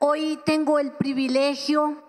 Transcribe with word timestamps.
hoy 0.00 0.40
tengo 0.44 0.78
el 0.78 0.92
privilegio 0.92 2.02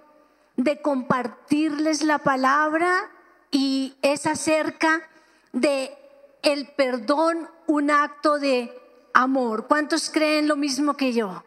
de 0.56 0.82
compartirles 0.82 2.04
la 2.04 2.20
palabra 2.20 3.12
y 3.52 3.96
es 4.02 4.26
acerca 4.26 5.08
de 5.52 5.98
el 6.42 6.68
perdón, 6.70 7.50
un 7.68 7.92
acto 7.92 8.40
de 8.40 8.74
amor. 9.14 9.68
¿Cuántos 9.68 10.10
creen 10.10 10.48
lo 10.48 10.56
mismo 10.56 10.96
que 10.96 11.14
yo? 11.14 11.44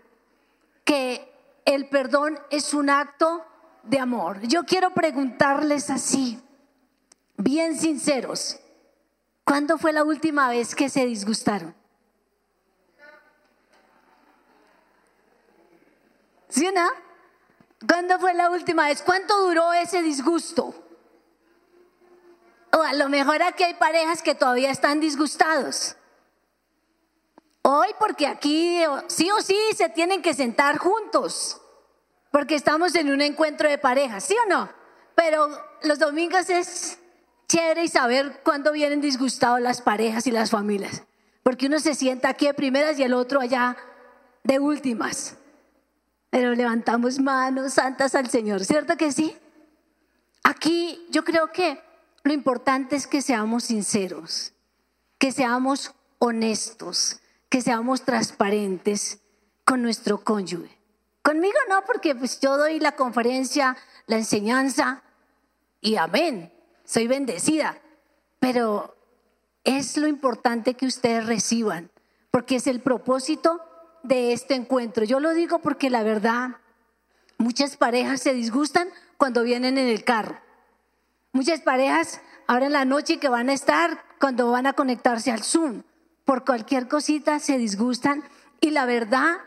Que 0.84 1.32
el 1.64 1.88
perdón 1.88 2.38
es 2.50 2.74
un 2.74 2.90
acto 2.90 3.44
de 3.82 3.98
amor. 3.98 4.40
Yo 4.42 4.64
quiero 4.64 4.90
preguntarles 4.90 5.90
así, 5.90 6.40
bien 7.38 7.76
sinceros, 7.76 8.60
¿cuándo 9.44 9.78
fue 9.78 9.92
la 9.92 10.04
última 10.04 10.48
vez 10.48 10.74
que 10.74 10.90
se 10.90 11.06
disgustaron? 11.06 11.74
¿Sí 16.54 16.64
o 16.68 16.72
no? 16.72 16.88
¿Cuándo 17.88 18.16
fue 18.20 18.32
la 18.32 18.48
última 18.48 18.86
vez? 18.86 19.02
¿Cuánto 19.02 19.36
duró 19.44 19.72
ese 19.72 20.02
disgusto? 20.02 20.72
O 22.72 22.80
a 22.80 22.92
lo 22.92 23.08
mejor 23.08 23.42
aquí 23.42 23.64
hay 23.64 23.74
parejas 23.74 24.22
que 24.22 24.36
todavía 24.36 24.70
están 24.70 25.00
disgustados. 25.00 25.96
Hoy 27.62 27.88
porque 27.98 28.28
aquí 28.28 28.80
sí 29.08 29.32
o 29.32 29.40
sí 29.40 29.58
se 29.76 29.88
tienen 29.88 30.22
que 30.22 30.32
sentar 30.32 30.78
juntos, 30.78 31.60
porque 32.30 32.54
estamos 32.54 32.94
en 32.94 33.10
un 33.10 33.20
encuentro 33.20 33.68
de 33.68 33.78
parejas, 33.78 34.22
¿sí 34.22 34.36
o 34.46 34.48
no? 34.48 34.68
Pero 35.16 35.48
los 35.82 35.98
domingos 35.98 36.50
es 36.50 37.00
chévere 37.48 37.84
y 37.84 37.88
saber 37.88 38.42
cuándo 38.44 38.70
vienen 38.70 39.00
disgustados 39.00 39.60
las 39.60 39.82
parejas 39.82 40.28
y 40.28 40.30
las 40.30 40.50
familias, 40.50 41.02
porque 41.42 41.66
uno 41.66 41.80
se 41.80 41.96
sienta 41.96 42.28
aquí 42.28 42.46
de 42.46 42.54
primeras 42.54 42.96
y 42.98 43.02
el 43.02 43.14
otro 43.14 43.40
allá 43.40 43.76
de 44.44 44.60
últimas 44.60 45.36
pero 46.34 46.52
levantamos 46.52 47.20
manos 47.20 47.74
santas 47.74 48.16
al 48.16 48.28
Señor, 48.28 48.64
¿cierto 48.64 48.96
que 48.96 49.12
sí? 49.12 49.36
Aquí 50.42 51.06
yo 51.08 51.22
creo 51.22 51.52
que 51.52 51.80
lo 52.24 52.32
importante 52.32 52.96
es 52.96 53.06
que 53.06 53.22
seamos 53.22 53.62
sinceros, 53.62 54.52
que 55.16 55.30
seamos 55.30 55.94
honestos, 56.18 57.20
que 57.48 57.60
seamos 57.60 58.02
transparentes 58.02 59.20
con 59.64 59.80
nuestro 59.80 60.24
cónyuge. 60.24 60.76
Conmigo 61.22 61.56
no, 61.68 61.84
porque 61.84 62.16
pues 62.16 62.40
yo 62.40 62.56
doy 62.56 62.80
la 62.80 62.96
conferencia, 62.96 63.76
la 64.08 64.16
enseñanza 64.16 65.04
y 65.80 65.94
amén, 65.94 66.52
soy 66.84 67.06
bendecida, 67.06 67.78
pero 68.40 68.96
es 69.62 69.96
lo 69.96 70.08
importante 70.08 70.74
que 70.74 70.86
ustedes 70.86 71.26
reciban, 71.26 71.92
porque 72.32 72.56
es 72.56 72.66
el 72.66 72.80
propósito 72.80 73.60
de 74.04 74.32
este 74.32 74.54
encuentro. 74.54 75.04
Yo 75.04 75.18
lo 75.18 75.34
digo 75.34 75.58
porque 75.58 75.90
la 75.90 76.04
verdad, 76.04 76.58
muchas 77.38 77.76
parejas 77.76 78.20
se 78.20 78.32
disgustan 78.32 78.88
cuando 79.16 79.42
vienen 79.42 79.78
en 79.78 79.88
el 79.88 80.04
carro. 80.04 80.38
Muchas 81.32 81.62
parejas 81.62 82.20
ahora 82.46 82.66
en 82.66 82.72
la 82.72 82.84
noche 82.84 83.18
que 83.18 83.28
van 83.28 83.48
a 83.48 83.54
estar 83.54 84.04
cuando 84.20 84.50
van 84.50 84.66
a 84.66 84.74
conectarse 84.74 85.32
al 85.32 85.42
Zoom. 85.42 85.82
Por 86.24 86.44
cualquier 86.44 86.86
cosita 86.86 87.40
se 87.40 87.58
disgustan 87.58 88.22
y 88.60 88.70
la 88.70 88.86
verdad 88.86 89.38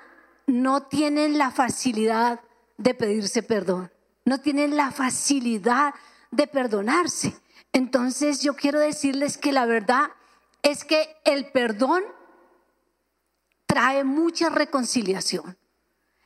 no 0.48 0.84
tienen 0.84 1.38
la 1.38 1.52
facilidad 1.52 2.42
de 2.78 2.94
pedirse 2.94 3.44
perdón. 3.44 3.92
No 4.26 4.40
tienen 4.40 4.76
la 4.76 4.92
facilidad 4.92 5.94
de 6.32 6.48
perdonarse. 6.48 7.34
Entonces 7.74 8.42
yo 8.42 8.56
quiero 8.56 8.80
decirles 8.80 9.38
que 9.38 9.52
la 9.52 9.66
verdad 9.66 10.10
es 10.64 10.84
que 10.84 11.16
el 11.26 11.52
perdón 11.52 12.04
trae 13.68 14.04
mucha 14.04 14.50
reconciliación. 14.50 15.58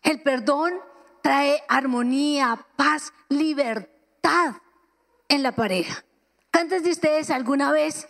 El 0.04 0.22
perdón 0.22 0.74
trae 1.22 1.62
armonía, 1.68 2.66
paz, 2.76 3.14
libertad 3.30 4.56
en 5.28 5.44
la 5.44 5.52
pareja. 5.54 6.06
¿Cuántos 6.52 6.84
de 6.84 6.92
ustedes 6.92 7.30
alguna 7.30 7.72
vez, 7.72 8.08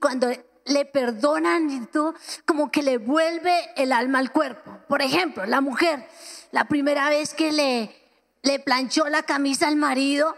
cuando 0.00 0.28
le 0.66 0.84
perdonan 0.84 1.70
y 1.70 1.86
tú, 1.86 2.14
como 2.46 2.70
que 2.70 2.82
le 2.82 2.98
vuelve 2.98 3.70
el 3.76 3.92
alma 3.92 4.18
al 4.18 4.32
cuerpo? 4.32 4.78
Por 4.88 5.02
ejemplo, 5.02 5.46
la 5.46 5.60
mujer, 5.60 6.06
la 6.50 6.66
primera 6.66 7.08
vez 7.08 7.34
que 7.34 7.52
le, 7.52 7.94
le 8.42 8.58
planchó 8.60 9.08
la 9.08 9.22
camisa 9.22 9.68
al 9.68 9.76
marido 9.76 10.36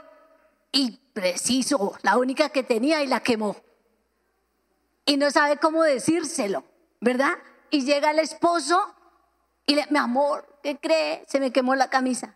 y 0.72 1.00
preciso, 1.12 1.99
la 2.03 2.17
única 2.17 2.50
que 2.50 2.62
tenía 2.62 3.03
y 3.03 3.06
la 3.06 3.21
quemó. 3.21 3.56
Y 5.05 5.17
no 5.17 5.31
sabe 5.31 5.56
cómo 5.56 5.82
decírselo, 5.82 6.65
¿verdad? 7.00 7.34
Y 7.70 7.84
llega 7.84 8.10
el 8.10 8.19
esposo 8.19 8.94
y 9.66 9.75
le, 9.75 9.86
mi 9.91 9.98
amor, 9.98 10.58
¿qué 10.62 10.78
cree? 10.78 11.25
Se 11.28 11.41
me 11.41 11.53
quemó 11.53 11.75
la 11.75 11.88
camisa. 11.91 12.34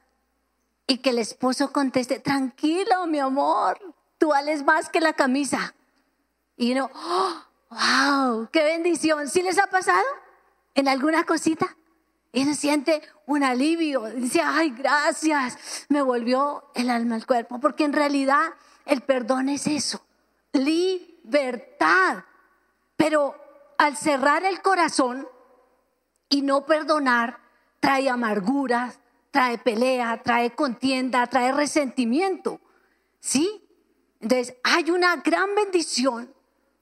Y 0.87 0.99
que 0.99 1.11
el 1.11 1.19
esposo 1.19 1.73
conteste, 1.73 2.21
tranquilo, 2.21 3.07
mi 3.07 3.19
amor, 3.19 3.79
tú 4.19 4.29
vales 4.29 4.65
más 4.65 4.89
que 4.89 5.01
la 5.01 5.15
camisa. 5.15 5.75
Y 6.57 6.73
uno, 6.73 6.91
wow, 7.71 8.49
qué 8.53 8.63
bendición. 8.63 9.29
¿Sí 9.29 9.43
les 9.43 9.59
ha 9.59 9.67
pasado 9.67 10.05
en 10.75 10.89
alguna 10.89 11.25
cosita? 11.25 11.77
Y 12.33 12.43
uno 12.43 12.55
siente 12.55 13.01
un 13.27 13.45
alivio, 13.45 14.03
dice, 14.03 14.43
ay, 14.43 14.71
gracias, 14.71 15.87
me 15.89 16.03
volvió 16.03 16.65
el 16.75 16.91
alma 16.91 17.15
al 17.15 17.27
cuerpo, 17.27 17.61
porque 17.61 17.85
en 17.85 17.93
realidad 17.93 18.55
el 18.87 19.03
perdón 19.03 19.49
es 19.49 19.69
eso, 19.69 20.05
libertad. 20.53 22.25
Pero 22.97 23.44
al 23.79 23.97
cerrar 23.97 24.45
el 24.45 24.63
corazón 24.63 25.29
y 26.29 26.43
no 26.43 26.67
perdonar, 26.67 27.39
trae 27.81 28.09
amargura, 28.09 28.95
trae 29.31 29.59
pelea, 29.59 30.23
trae 30.23 30.55
contienda, 30.55 31.27
trae 31.27 31.53
resentimiento. 31.53 32.61
¿Sí? 33.21 33.63
Entonces, 34.21 34.57
hay 34.63 34.91
una 34.91 35.17
gran 35.17 35.55
bendición 35.55 36.33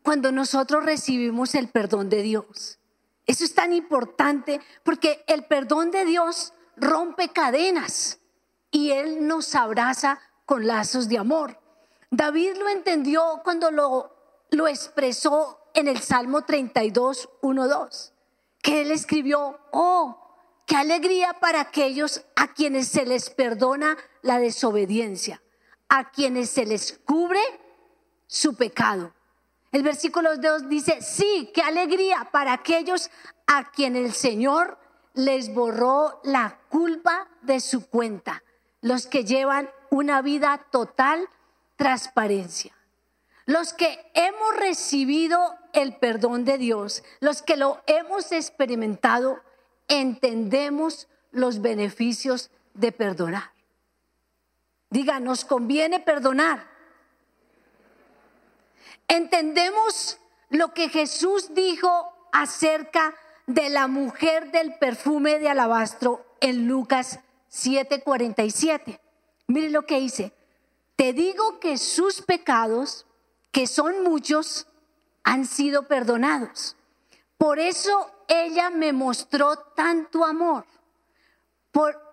cuando 0.02 0.32
nosotros 0.32 0.84
recibimos 0.84 1.54
el 1.54 1.68
perdón 1.68 2.08
de 2.08 2.22
Dios. 2.22 2.78
Eso 3.26 3.44
es 3.44 3.54
tan 3.54 3.72
importante 3.72 4.60
porque 4.82 5.24
el 5.26 5.44
perdón 5.44 5.90
de 5.90 6.04
Dios 6.04 6.52
rompe 6.76 7.28
cadenas 7.28 8.18
y 8.70 8.90
Él 8.90 9.26
nos 9.26 9.54
abraza 9.54 10.20
con 10.44 10.66
lazos 10.66 11.08
de 11.08 11.18
amor. 11.18 11.58
David 12.10 12.56
lo 12.58 12.68
entendió 12.68 13.40
cuando 13.44 13.70
lo, 13.70 14.14
lo 14.50 14.68
expresó 14.68 15.61
en 15.74 15.88
el 15.88 16.00
Salmo 16.00 16.42
32, 16.42 17.28
1, 17.40 17.68
2, 17.68 18.12
que 18.62 18.82
él 18.82 18.90
escribió, 18.90 19.58
oh, 19.72 20.18
qué 20.66 20.76
alegría 20.76 21.34
para 21.40 21.60
aquellos 21.60 22.24
a 22.36 22.52
quienes 22.54 22.88
se 22.88 23.04
les 23.04 23.30
perdona 23.30 23.96
la 24.22 24.38
desobediencia, 24.38 25.42
a 25.88 26.10
quienes 26.10 26.50
se 26.50 26.66
les 26.66 26.98
cubre 27.04 27.40
su 28.26 28.54
pecado. 28.54 29.12
El 29.72 29.82
versículo 29.82 30.36
2 30.36 30.68
dice, 30.68 31.00
sí, 31.00 31.50
qué 31.54 31.62
alegría 31.62 32.28
para 32.30 32.52
aquellos 32.52 33.10
a 33.46 33.70
quienes 33.70 34.04
el 34.04 34.12
Señor 34.12 34.78
les 35.14 35.52
borró 35.52 36.20
la 36.24 36.58
culpa 36.68 37.28
de 37.42 37.60
su 37.60 37.88
cuenta, 37.88 38.42
los 38.80 39.06
que 39.06 39.24
llevan 39.24 39.70
una 39.90 40.22
vida 40.22 40.66
total 40.70 41.28
transparencia. 41.76 42.74
Los 43.52 43.74
que 43.74 44.10
hemos 44.14 44.56
recibido 44.56 45.58
el 45.74 45.94
perdón 45.96 46.46
de 46.46 46.56
Dios, 46.56 47.04
los 47.20 47.42
que 47.42 47.58
lo 47.58 47.82
hemos 47.86 48.32
experimentado, 48.32 49.42
entendemos 49.88 51.06
los 51.32 51.60
beneficios 51.60 52.50
de 52.72 52.92
perdonar. 52.92 53.52
Diga, 54.88 55.20
nos 55.20 55.44
conviene 55.44 56.00
perdonar. 56.00 56.66
Entendemos 59.06 60.18
lo 60.48 60.72
que 60.72 60.88
Jesús 60.88 61.52
dijo 61.52 62.10
acerca 62.32 63.14
de 63.46 63.68
la 63.68 63.86
mujer 63.86 64.50
del 64.50 64.78
perfume 64.78 65.38
de 65.38 65.50
alabastro 65.50 66.24
en 66.40 66.68
Lucas 66.68 67.20
7:47. 67.50 68.98
Mire 69.46 69.68
lo 69.68 69.84
que 69.84 70.00
dice. 70.00 70.32
Te 70.96 71.12
digo 71.12 71.60
que 71.60 71.76
sus 71.76 72.22
pecados 72.22 73.04
que 73.52 73.66
son 73.66 74.02
muchos, 74.02 74.66
han 75.22 75.46
sido 75.46 75.86
perdonados. 75.86 76.76
Por 77.38 77.58
eso 77.58 78.10
ella 78.26 78.70
me 78.70 78.92
mostró 78.92 79.56
tanto 79.56 80.24
amor. 80.24 80.66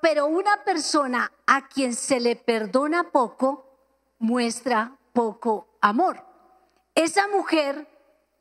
pero 0.02 0.28
una 0.28 0.64
persona 0.64 1.32
a 1.46 1.68
quien 1.68 1.94
se 1.94 2.20
le 2.20 2.36
perdona 2.36 3.12
poco, 3.12 3.66
muestra 4.20 4.96
poco 5.12 5.68
amor. 5.82 6.24
Esa 6.96 7.28
mujer 7.28 7.88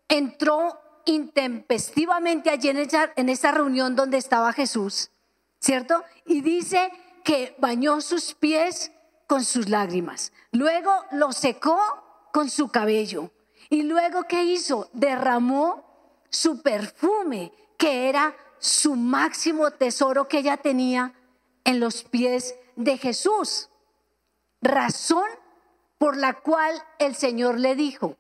entró 0.09 0.81
intempestivamente 1.07 2.51
allí 2.51 2.69
en 2.69 2.77
esa, 2.79 3.13
en 3.17 3.55
reunión 3.55 3.97
donde 3.97 4.19
estaba 4.19 4.53
Jesús, 4.53 5.11
¿cierto? 5.59 6.05
Y 6.25 6.41
dice 6.41 6.93
que 7.25 7.57
bañó 7.59 8.01
sus 8.01 8.35
pies 8.35 8.93
con 9.27 9.45
sus 9.45 9.69
lágrimas. 9.69 10.33
Luego 10.53 10.93
lo 11.13 11.33
secó 11.33 11.79
con 12.33 12.51
su 12.51 12.69
cabello. 12.69 13.31
Y 13.71 13.83
luego, 13.83 14.25
¿qué 14.25 14.45
hizo? 14.45 14.89
Derramó 14.93 15.85
su 16.31 16.63
perfume, 16.63 17.53
que 17.77 18.09
era 18.09 18.37
su 18.59 18.97
máximo 18.97 19.71
tesoro 19.71 20.29
que 20.29 20.39
ella 20.39 20.57
tenía 20.57 21.15
en 21.65 21.81
los 21.81 22.05
pies 22.05 22.55
de 22.77 22.97
Jesús, 22.97 23.69
razón 24.61 25.29
por 25.99 26.17
la 26.17 26.35
cual 26.35 26.73
el 26.99 27.15
Señor 27.15 27.59
le 27.59 27.75
dijo, 27.75 28.17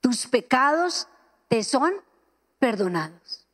tus 0.00 0.26
pecados 0.26 1.08
te 1.48 1.62
son 1.62 1.92
perdonados. 2.58 3.46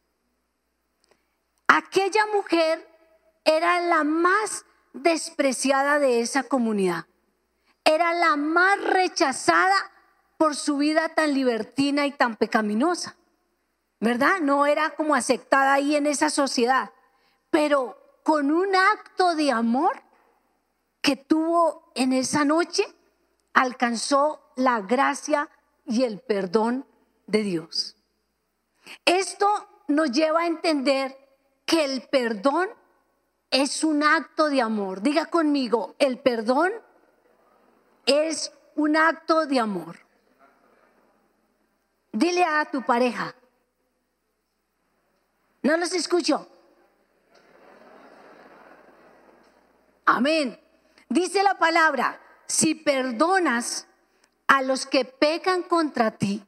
Aquella 1.66 2.26
mujer 2.26 2.88
era 3.44 3.80
la 3.80 4.04
más 4.04 4.64
despreciada 4.92 5.98
de 5.98 6.20
esa 6.20 6.44
comunidad. 6.44 7.06
Era 7.84 8.14
la 8.14 8.36
más 8.36 8.80
rechazada 8.82 9.92
por 10.36 10.56
su 10.56 10.78
vida 10.78 11.10
tan 11.10 11.34
libertina 11.34 12.06
y 12.06 12.12
tan 12.12 12.36
pecaminosa. 12.36 13.16
¿Verdad? 14.00 14.40
No 14.40 14.66
era 14.66 14.90
como 14.90 15.14
aceptada 15.14 15.74
ahí 15.74 15.96
en 15.96 16.06
esa 16.06 16.30
sociedad. 16.30 16.92
Pero 17.50 17.96
con 18.22 18.50
un 18.50 18.74
acto 18.74 19.34
de 19.34 19.52
amor 19.52 20.02
que 21.00 21.16
tuvo 21.16 21.92
en 21.94 22.12
esa 22.12 22.44
noche, 22.44 22.84
alcanzó 23.52 24.52
la 24.56 24.80
gracia 24.80 25.48
y 25.84 26.02
el 26.04 26.20
perdón 26.20 26.86
de 27.26 27.42
Dios. 27.42 27.96
Esto 29.04 29.46
nos 29.88 30.10
lleva 30.10 30.40
a 30.40 30.46
entender 30.46 31.16
que 31.66 31.84
el 31.84 32.08
perdón 32.08 32.68
es 33.50 33.84
un 33.84 34.02
acto 34.02 34.48
de 34.48 34.60
amor. 34.60 35.02
Diga 35.02 35.26
conmigo, 35.26 35.94
el 35.98 36.18
perdón 36.18 36.72
es 38.06 38.52
un 38.76 38.96
acto 38.96 39.46
de 39.46 39.60
amor. 39.60 39.98
Dile 42.12 42.44
a 42.44 42.64
tu 42.70 42.82
pareja. 42.82 43.34
No 45.62 45.76
los 45.76 45.92
escucho. 45.92 46.48
Amén. 50.04 50.60
Dice 51.08 51.42
la 51.42 51.58
palabra, 51.58 52.20
si 52.46 52.74
perdonas 52.74 53.86
a 54.46 54.62
los 54.62 54.86
que 54.86 55.04
pecan 55.04 55.62
contra 55.62 56.12
ti, 56.12 56.44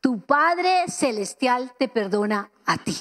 tu 0.00 0.20
Padre 0.20 0.84
Celestial 0.88 1.74
te 1.78 1.88
perdona 1.88 2.50
a 2.64 2.78
ti. 2.78 2.96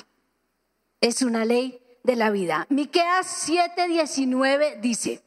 Es 1.00 1.22
una 1.22 1.46
ley 1.46 1.82
de 2.04 2.16
la 2.16 2.30
vida. 2.30 2.66
Miqueas 2.70 3.48
7:19 3.48 4.82
dice, 4.82 5.24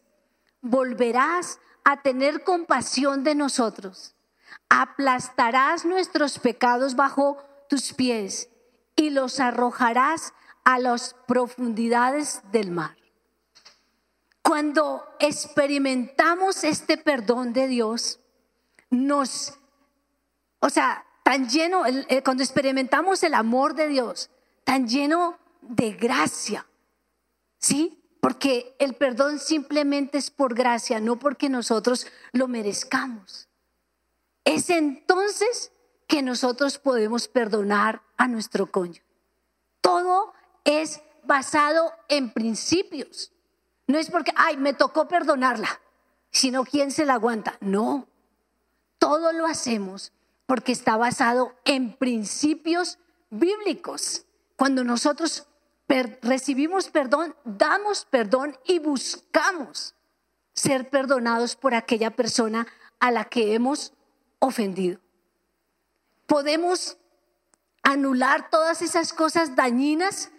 volverás 0.63 1.61
a 1.85 2.01
tener 2.01 2.45
compasión 2.45 3.25
de 3.25 3.35
nosotros, 3.35 4.15
aplastarás 4.69 5.85
nuestros 5.85 6.39
pecados 6.39 6.97
bajo 6.97 7.37
tus 7.69 7.93
pies 7.93 8.49
y 8.97 9.11
los 9.11 9.41
arrojarás 9.41 10.33
a 10.65 10.79
las 10.79 11.15
profundidades 11.27 12.41
del 12.53 12.71
mar. 12.71 12.97
Cuando 14.43 15.05
experimentamos 15.19 16.65
este 16.65 16.97
perdón 16.97 17.53
de 17.53 17.69
Dios, 17.69 18.21
nos, 18.91 19.59
o 20.61 20.71
sea, 20.71 21.05
tan 21.23 21.49
lleno, 21.49 21.83
cuando 22.25 22.43
experimentamos 22.43 23.23
el 23.23 23.35
amor 23.35 23.75
de 23.75 23.89
Dios, 23.89 24.31
tan 24.65 24.89
lleno 24.89 25.39
de 25.61 25.93
gracia, 25.93 26.67
¿sí? 27.59 28.02
Porque 28.23 28.77
el 28.79 28.95
perdón 28.95 29.41
simplemente 29.41 30.17
es 30.17 30.31
por 30.31 30.55
gracia, 30.55 31.01
no 31.01 31.19
porque 31.19 31.49
nosotros 31.49 32.07
lo 32.31 32.47
merezcamos. 32.47 33.49
Es 34.45 34.71
entonces 34.71 35.73
que 36.07 36.23
nosotros 36.23 36.79
podemos 36.79 37.27
perdonar 37.27 38.01
a 38.17 38.29
nuestro 38.29 38.71
cónyuge. 38.71 39.03
Todo 39.81 40.35
es 40.63 41.03
basado 41.25 41.93
en 42.07 42.33
principios. 42.33 43.33
No 43.89 43.99
es 43.99 44.09
porque, 44.09 44.31
ay, 44.37 44.57
me 44.57 44.73
tocó 44.73 45.09
perdonarla, 45.09 45.81
sino 46.31 46.63
quién 46.63 46.93
se 46.93 47.05
la 47.05 47.15
aguanta. 47.15 47.59
No, 47.61 48.07
todo 48.99 49.33
lo 49.33 49.47
hacemos 49.47 50.13
porque 50.47 50.71
está 50.71 50.97
basado 50.97 51.57
en 51.65 51.97
principios 51.97 53.01
bíblicos. 53.31 54.27
Cuando 54.55 54.85
nosotros 54.85 55.49
recibimos 56.23 56.89
perdón, 56.89 57.35
damos 57.45 58.07
perdón 58.07 58.57
y 58.65 58.79
buscamos 58.79 59.95
ser 60.55 60.89
perdonados 60.89 61.57
por 61.57 61.75
aquella 61.75 62.11
persona 62.11 62.67
a 63.01 63.11
la 63.11 63.25
que 63.25 63.55
hemos 63.55 63.93
ofendido. 64.39 65.01
Podemos 66.27 66.99
anular 67.83 68.49
todas 68.49 68.81
esas 68.81 69.13
cosas 69.13 69.57
dañinas 69.57 70.31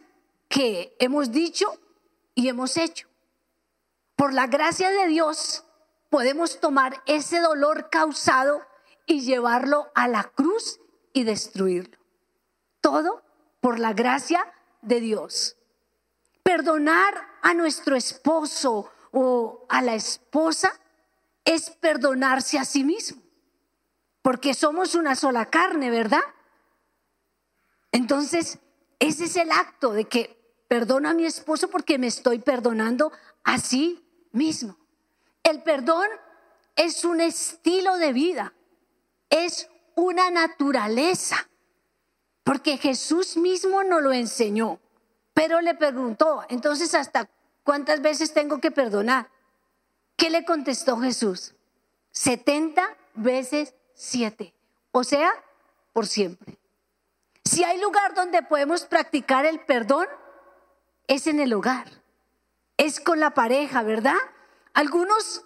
que 0.47 0.95
hemos 0.99 1.31
dicho 1.31 1.67
y 2.35 2.47
hemos 2.47 2.77
hecho. 2.77 3.07
Por 4.15 4.33
la 4.33 4.47
gracia 4.47 4.89
de 4.89 5.07
Dios 5.07 5.65
podemos 6.09 6.59
tomar 6.59 7.01
ese 7.05 7.39
dolor 7.39 7.89
causado 7.89 8.61
y 9.05 9.21
llevarlo 9.21 9.91
a 9.95 10.07
la 10.07 10.23
cruz 10.23 10.79
y 11.11 11.23
destruirlo. 11.23 11.97
Todo 12.81 13.23
por 13.59 13.79
la 13.79 13.93
gracia 13.93 14.45
de 14.83 14.99
Dios. 14.99 15.57
Perdonar 16.43 17.13
a 17.41 17.53
nuestro 17.53 17.95
esposo 17.95 18.91
o 19.11 19.65
a 19.69 19.81
la 19.81 19.95
esposa 19.95 20.79
es 21.45 21.69
perdonarse 21.71 22.57
a 22.57 22.65
sí 22.65 22.83
mismo, 22.83 23.21
porque 24.21 24.53
somos 24.53 24.95
una 24.95 25.15
sola 25.15 25.49
carne, 25.49 25.89
¿verdad? 25.89 26.23
Entonces, 27.91 28.59
ese 28.99 29.25
es 29.25 29.35
el 29.35 29.51
acto 29.51 29.91
de 29.91 30.05
que 30.05 30.43
perdono 30.67 31.09
a 31.09 31.13
mi 31.13 31.25
esposo 31.25 31.69
porque 31.69 31.99
me 31.99 32.07
estoy 32.07 32.39
perdonando 32.39 33.11
a 33.43 33.59
sí 33.59 34.03
mismo. 34.31 34.77
El 35.43 35.61
perdón 35.61 36.07
es 36.75 37.05
un 37.05 37.21
estilo 37.21 37.97
de 37.97 38.13
vida, 38.13 38.53
es 39.29 39.69
una 39.95 40.31
naturaleza, 40.31 41.47
porque 42.43 42.77
Jesús 42.77 43.37
mismo 43.37 43.83
nos 43.83 44.01
lo 44.01 44.11
enseñó, 44.13 44.79
pero 45.33 45.61
le 45.61 45.75
preguntó, 45.75 46.43
entonces, 46.49 46.93
¿hasta 46.93 47.29
cuántas 47.63 48.01
veces 48.01 48.33
tengo 48.33 48.59
que 48.59 48.71
perdonar? 48.71 49.29
¿Qué 50.15 50.29
le 50.29 50.45
contestó 50.45 50.97
Jesús? 50.97 51.55
70 52.11 52.97
veces 53.15 53.73
7, 53.95 54.53
o 54.91 55.03
sea, 55.03 55.31
por 55.91 56.07
siempre. 56.07 56.57
Si 57.45 57.63
hay 57.63 57.79
lugar 57.79 58.13
donde 58.13 58.43
podemos 58.43 58.85
practicar 58.85 59.45
el 59.45 59.59
perdón, 59.61 60.07
es 61.07 61.27
en 61.27 61.39
el 61.39 61.53
hogar 61.53 62.03
es 62.77 62.99
con 62.99 63.19
la 63.19 63.33
pareja, 63.33 63.83
¿verdad? 63.83 64.17
Algunos 64.73 65.45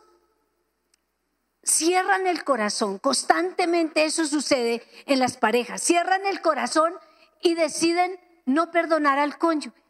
cierran 1.67 2.27
el 2.27 2.43
corazón, 2.43 2.97
constantemente 2.97 4.05
eso 4.05 4.25
sucede 4.25 4.83
en 5.05 5.19
las 5.19 5.37
parejas, 5.37 5.81
cierran 5.81 6.25
el 6.25 6.41
corazón 6.41 6.93
y 7.41 7.55
deciden 7.55 8.19
no 8.45 8.71
perdonar 8.71 9.19
al 9.19 9.37
cónyuge. 9.37 9.83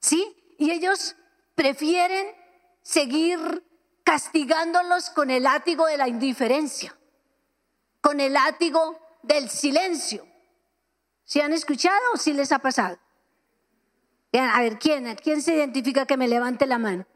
¿Sí? 0.00 0.54
Y 0.58 0.70
ellos 0.70 1.16
prefieren 1.54 2.26
seguir 2.82 3.64
castigándolos 4.04 5.10
con 5.10 5.30
el 5.30 5.42
látigo 5.42 5.86
de 5.86 5.96
la 5.96 6.08
indiferencia, 6.08 6.96
con 8.00 8.20
el 8.20 8.34
látigo 8.34 9.00
del 9.22 9.48
silencio. 9.50 10.26
¿Se 11.24 11.42
han 11.42 11.52
escuchado 11.52 12.00
o 12.12 12.16
sí 12.16 12.32
les 12.32 12.52
ha 12.52 12.58
pasado? 12.58 12.98
A 14.32 14.60
ver, 14.60 14.78
¿quién? 14.78 15.16
¿Quién 15.16 15.42
se 15.42 15.54
identifica 15.54 16.06
que 16.06 16.16
me 16.16 16.28
levante 16.28 16.66
la 16.66 16.78
mano? 16.78 17.06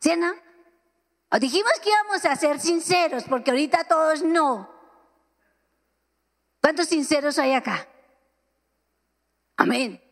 ¿Sí, 0.00 0.14
no? 0.16 0.30
O 0.30 0.34
dijimos 1.38 1.72
que 1.82 1.90
íbamos 1.90 2.24
a 2.24 2.34
ser 2.34 2.58
sinceros, 2.58 3.24
porque 3.24 3.50
ahorita 3.50 3.84
todos 3.84 4.22
no. 4.22 4.68
¿Cuántos 6.60 6.88
sinceros 6.88 7.38
hay 7.38 7.52
acá? 7.52 7.86
Amén. 9.56 10.02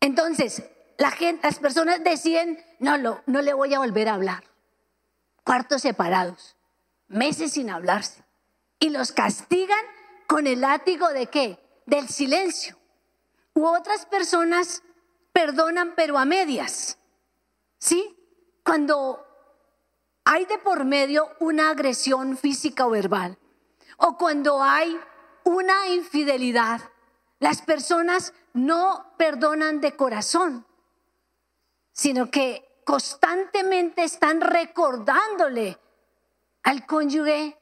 Entonces, 0.00 0.64
las 0.98 1.58
personas 1.58 2.02
deciden, 2.02 2.62
no, 2.78 2.98
no, 2.98 3.22
no 3.26 3.42
le 3.42 3.54
voy 3.54 3.72
a 3.74 3.78
volver 3.78 4.08
a 4.08 4.14
hablar. 4.14 4.44
Cuartos 5.44 5.82
separados, 5.82 6.56
meses 7.08 7.52
sin 7.52 7.70
hablarse. 7.70 8.24
Y 8.78 8.90
los 8.90 9.12
castigan 9.12 9.84
con 10.26 10.46
el 10.46 10.62
látigo 10.62 11.08
de 11.10 11.26
qué? 11.26 11.58
Del 11.86 12.08
silencio. 12.08 12.76
U 13.54 13.66
otras 13.66 14.06
personas 14.06 14.82
perdonan 15.32 15.94
pero 15.94 16.18
a 16.18 16.24
medias. 16.24 16.98
¿Sí? 17.78 18.16
Cuando 18.64 19.29
hay 20.32 20.44
de 20.44 20.58
por 20.58 20.84
medio 20.84 21.28
una 21.40 21.70
agresión 21.70 22.36
física 22.36 22.86
o 22.86 22.90
verbal, 22.90 23.36
o 23.96 24.16
cuando 24.16 24.62
hay 24.62 24.96
una 25.42 25.88
infidelidad, 25.88 26.80
las 27.40 27.62
personas 27.62 28.32
no 28.52 29.12
perdonan 29.18 29.80
de 29.80 29.96
corazón, 29.96 30.64
sino 31.90 32.30
que 32.30 32.80
constantemente 32.84 34.04
están 34.04 34.40
recordándole 34.40 35.80
al 36.62 36.86
cónyuge, 36.86 37.58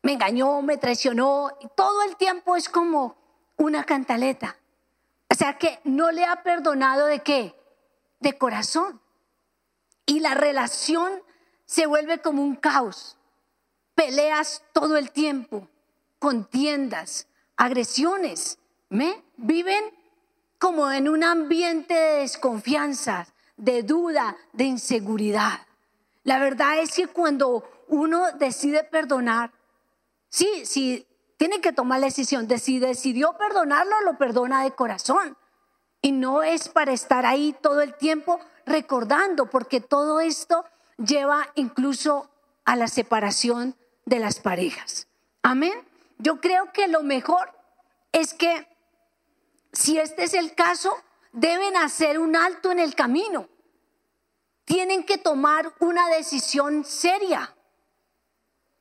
me 0.00 0.12
engañó, 0.12 0.62
me 0.62 0.78
traicionó, 0.78 1.58
y 1.60 1.68
todo 1.76 2.04
el 2.04 2.16
tiempo 2.16 2.56
es 2.56 2.70
como 2.70 3.18
una 3.58 3.84
cantaleta 3.84 4.56
O 5.30 5.34
sea 5.34 5.58
que 5.58 5.78
no 5.84 6.10
le 6.10 6.24
ha 6.24 6.42
perdonado 6.42 7.04
de 7.04 7.20
qué? 7.20 7.54
De 8.18 8.38
corazón. 8.38 9.02
Y 10.06 10.20
la 10.20 10.34
relación 10.34 11.22
se 11.64 11.86
vuelve 11.86 12.20
como 12.20 12.42
un 12.42 12.56
caos. 12.56 13.16
Peleas 13.94 14.62
todo 14.72 14.96
el 14.96 15.10
tiempo, 15.10 15.68
contiendas, 16.18 17.28
agresiones. 17.56 18.58
¿Me? 18.88 19.22
Viven 19.36 19.82
como 20.58 20.90
en 20.90 21.08
un 21.08 21.24
ambiente 21.24 21.94
de 21.94 22.20
desconfianza, 22.20 23.26
de 23.56 23.82
duda, 23.82 24.36
de 24.52 24.64
inseguridad. 24.64 25.66
La 26.24 26.38
verdad 26.38 26.78
es 26.78 26.94
que 26.94 27.08
cuando 27.08 27.64
uno 27.88 28.32
decide 28.32 28.84
perdonar, 28.84 29.52
sí, 30.28 30.64
sí, 30.64 31.06
tiene 31.36 31.60
que 31.60 31.72
tomar 31.72 32.00
la 32.00 32.06
decisión 32.06 32.46
de 32.46 32.58
si 32.58 32.78
decidió 32.78 33.36
perdonarlo, 33.36 34.00
lo 34.02 34.16
perdona 34.18 34.62
de 34.62 34.70
corazón. 34.70 35.36
Y 36.00 36.12
no 36.12 36.42
es 36.42 36.68
para 36.68 36.92
estar 36.92 37.26
ahí 37.26 37.56
todo 37.60 37.80
el 37.80 37.94
tiempo 37.94 38.38
recordando, 38.66 39.50
porque 39.50 39.80
todo 39.80 40.20
esto 40.20 40.64
lleva 40.98 41.48
incluso 41.54 42.30
a 42.64 42.76
la 42.76 42.88
separación 42.88 43.76
de 44.04 44.18
las 44.18 44.40
parejas. 44.40 45.08
Amén. 45.42 45.74
Yo 46.18 46.40
creo 46.40 46.72
que 46.72 46.88
lo 46.88 47.02
mejor 47.02 47.50
es 48.12 48.34
que 48.34 48.68
si 49.72 49.98
este 49.98 50.24
es 50.24 50.34
el 50.34 50.54
caso, 50.54 50.94
deben 51.32 51.76
hacer 51.76 52.18
un 52.18 52.36
alto 52.36 52.70
en 52.70 52.78
el 52.78 52.94
camino. 52.94 53.48
Tienen 54.64 55.04
que 55.04 55.18
tomar 55.18 55.72
una 55.80 56.08
decisión 56.08 56.84
seria. 56.84 57.56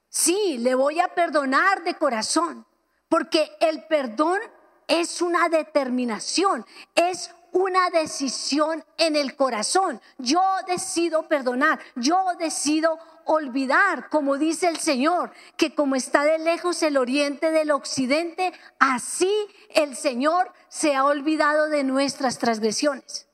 Sí, 0.10 0.58
le 0.60 0.76
voy 0.76 1.00
a 1.00 1.16
perdonar 1.16 1.84
de 1.84 1.96
corazón, 1.96 2.66
porque 3.08 3.50
el 3.62 3.86
perdón 3.86 4.40
es 4.88 5.22
una 5.22 5.48
determinación, 5.48 6.66
es 6.96 7.34
una 7.52 7.90
decisión 7.90 8.84
en 8.98 9.16
el 9.16 9.36
corazón. 9.36 10.02
Yo 10.18 10.42
decido 10.68 11.28
perdonar, 11.28 11.80
yo 11.96 12.18
decido 12.40 12.98
olvidar, 13.26 14.10
como 14.10 14.38
dice 14.38 14.68
el 14.68 14.78
Señor, 14.78 15.32
que 15.58 15.76
como 15.76 15.96
está 15.96 16.24
de 16.24 16.40
lejos 16.40 16.82
el 16.84 16.98
oriente 16.98 17.52
del 17.52 17.72
occidente, 17.72 18.54
así 18.80 19.34
el 19.70 19.96
Señor 19.96 20.52
se 20.70 20.96
ha 20.96 21.06
olvidado 21.06 21.70
de 21.70 21.84
nuestras 21.84 22.38
transgresiones. 22.38 23.28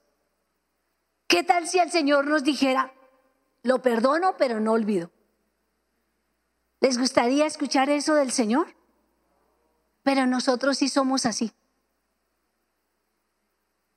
¿Qué 1.28 1.44
tal 1.44 1.68
si 1.68 1.80
el 1.80 1.92
Señor 1.92 2.26
nos 2.26 2.44
dijera, 2.44 2.94
lo 3.64 3.82
perdono, 3.82 4.36
pero 4.38 4.60
no 4.60 4.74
olvido? 4.74 5.12
¿Les 6.80 6.98
gustaría 6.98 7.46
escuchar 7.46 7.90
eso 7.90 8.14
del 8.14 8.32
Señor? 8.32 8.76
Pero 10.04 10.26
nosotros 10.26 10.78
sí 10.78 10.88
somos 10.88 11.26
así. 11.26 11.52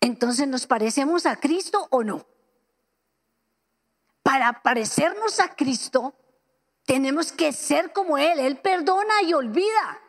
Entonces, 0.01 0.49
¿nos 0.49 0.67
parecemos 0.67 1.27
a 1.27 1.37
Cristo 1.37 1.87
o 1.91 2.03
no? 2.03 2.27
Para 4.23 4.63
parecernos 4.63 5.41
a 5.41 5.55
Cristo, 5.55 6.15
tenemos 6.85 7.33
que 7.33 7.53
ser 7.53 7.93
como 7.93 8.19
Él. 8.19 8.39
Él 8.39 8.59
perdona 8.59 9.23
y 9.23 9.35
olvida. 9.35 10.01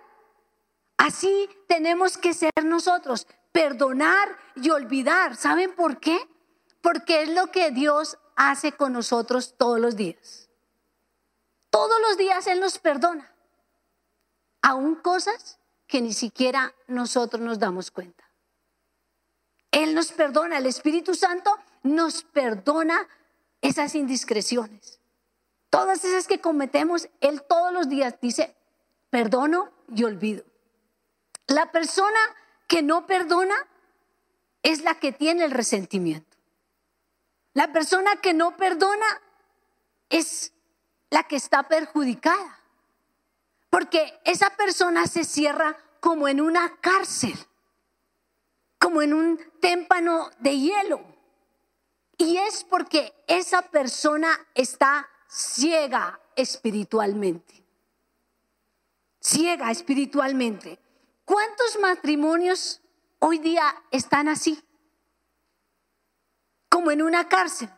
Así 0.97 1.49
tenemos 1.67 2.17
que 2.17 2.33
ser 2.33 2.51
nosotros, 2.63 3.27
perdonar 3.51 4.37
y 4.55 4.69
olvidar. 4.69 5.35
¿Saben 5.35 5.75
por 5.75 5.99
qué? 5.99 6.19
Porque 6.81 7.23
es 7.23 7.29
lo 7.29 7.51
que 7.51 7.71
Dios 7.71 8.17
hace 8.35 8.71
con 8.71 8.93
nosotros 8.93 9.55
todos 9.57 9.79
los 9.79 9.95
días. 9.95 10.49
Todos 11.69 11.99
los 12.01 12.17
días 12.17 12.47
Él 12.47 12.59
nos 12.59 12.79
perdona, 12.79 13.33
aún 14.61 14.95
cosas 14.95 15.57
que 15.87 16.01
ni 16.01 16.13
siquiera 16.13 16.73
nosotros 16.87 17.41
nos 17.41 17.59
damos 17.59 17.91
cuenta. 17.91 18.23
Él 19.71 19.95
nos 19.95 20.11
perdona, 20.11 20.57
el 20.57 20.65
Espíritu 20.65 21.15
Santo 21.15 21.57
nos 21.83 22.23
perdona 22.23 23.07
esas 23.61 23.95
indiscreciones. 23.95 24.99
Todas 25.69 26.03
esas 26.03 26.27
que 26.27 26.41
cometemos, 26.41 27.07
Él 27.21 27.41
todos 27.43 27.71
los 27.71 27.87
días 27.87 28.15
dice, 28.21 28.53
perdono 29.09 29.71
y 29.95 30.03
olvido. 30.03 30.43
La 31.47 31.71
persona 31.71 32.19
que 32.67 32.81
no 32.81 33.07
perdona 33.07 33.55
es 34.63 34.83
la 34.83 34.95
que 34.95 35.11
tiene 35.11 35.45
el 35.45 35.51
resentimiento. 35.51 36.37
La 37.53 37.71
persona 37.71 38.17
que 38.17 38.33
no 38.33 38.55
perdona 38.57 39.05
es 40.09 40.53
la 41.09 41.23
que 41.23 41.35
está 41.35 41.63
perjudicada. 41.63 42.59
Porque 43.69 44.19
esa 44.25 44.49
persona 44.51 45.07
se 45.07 45.23
cierra 45.23 45.77
como 45.99 46.27
en 46.27 46.41
una 46.41 46.77
cárcel 46.81 47.33
como 48.81 49.03
en 49.03 49.13
un 49.13 49.39
témpano 49.59 50.31
de 50.39 50.57
hielo. 50.57 51.01
Y 52.17 52.37
es 52.37 52.63
porque 52.63 53.13
esa 53.27 53.61
persona 53.61 54.47
está 54.55 55.07
ciega 55.29 56.19
espiritualmente. 56.35 57.63
Ciega 59.19 59.69
espiritualmente. 59.69 60.79
¿Cuántos 61.25 61.79
matrimonios 61.79 62.81
hoy 63.19 63.37
día 63.37 63.63
están 63.91 64.27
así? 64.27 64.59
Como 66.67 66.89
en 66.89 67.03
una 67.03 67.29
cárcel. 67.29 67.69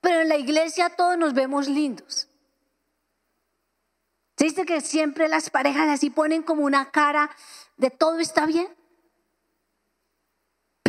Pero 0.00 0.22
en 0.22 0.28
la 0.28 0.38
iglesia 0.38 0.96
todos 0.96 1.16
nos 1.16 1.34
vemos 1.34 1.68
lindos. 1.68 2.28
¿Se 4.36 4.44
dice 4.44 4.64
que 4.64 4.80
siempre 4.80 5.28
las 5.28 5.50
parejas 5.50 5.88
así 5.88 6.10
ponen 6.10 6.42
como 6.42 6.64
una 6.64 6.90
cara 6.90 7.30
de 7.76 7.90
todo 7.90 8.18
está 8.18 8.46
bien? 8.46 8.79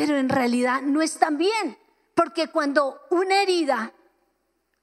Pero 0.01 0.17
en 0.17 0.29
realidad 0.29 0.81
no 0.81 1.03
están 1.03 1.37
bien, 1.37 1.77
porque 2.15 2.47
cuando 2.47 2.99
una 3.11 3.43
herida 3.43 3.93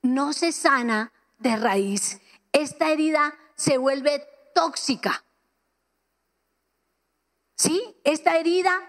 no 0.01 0.33
se 0.33 0.53
sana 0.53 1.13
de 1.39 1.57
raíz, 1.57 2.21
esta 2.53 2.91
herida 2.91 3.37
se 3.57 3.79
vuelve 3.79 4.25
tóxica. 4.55 5.25
¿Sí? 7.57 7.97
Esta 8.05 8.39
herida 8.39 8.81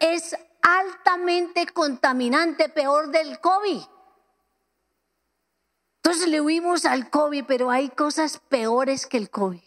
es 0.00 0.36
altamente 0.60 1.66
contaminante, 1.66 2.68
peor 2.68 3.12
del 3.12 3.38
COVID. 3.38 3.82
Entonces 5.98 6.26
le 6.26 6.40
huimos 6.40 6.84
al 6.84 7.10
COVID, 7.10 7.44
pero 7.46 7.70
hay 7.70 7.90
cosas 7.90 8.40
peores 8.48 9.06
que 9.06 9.18
el 9.18 9.30
COVID 9.30 9.65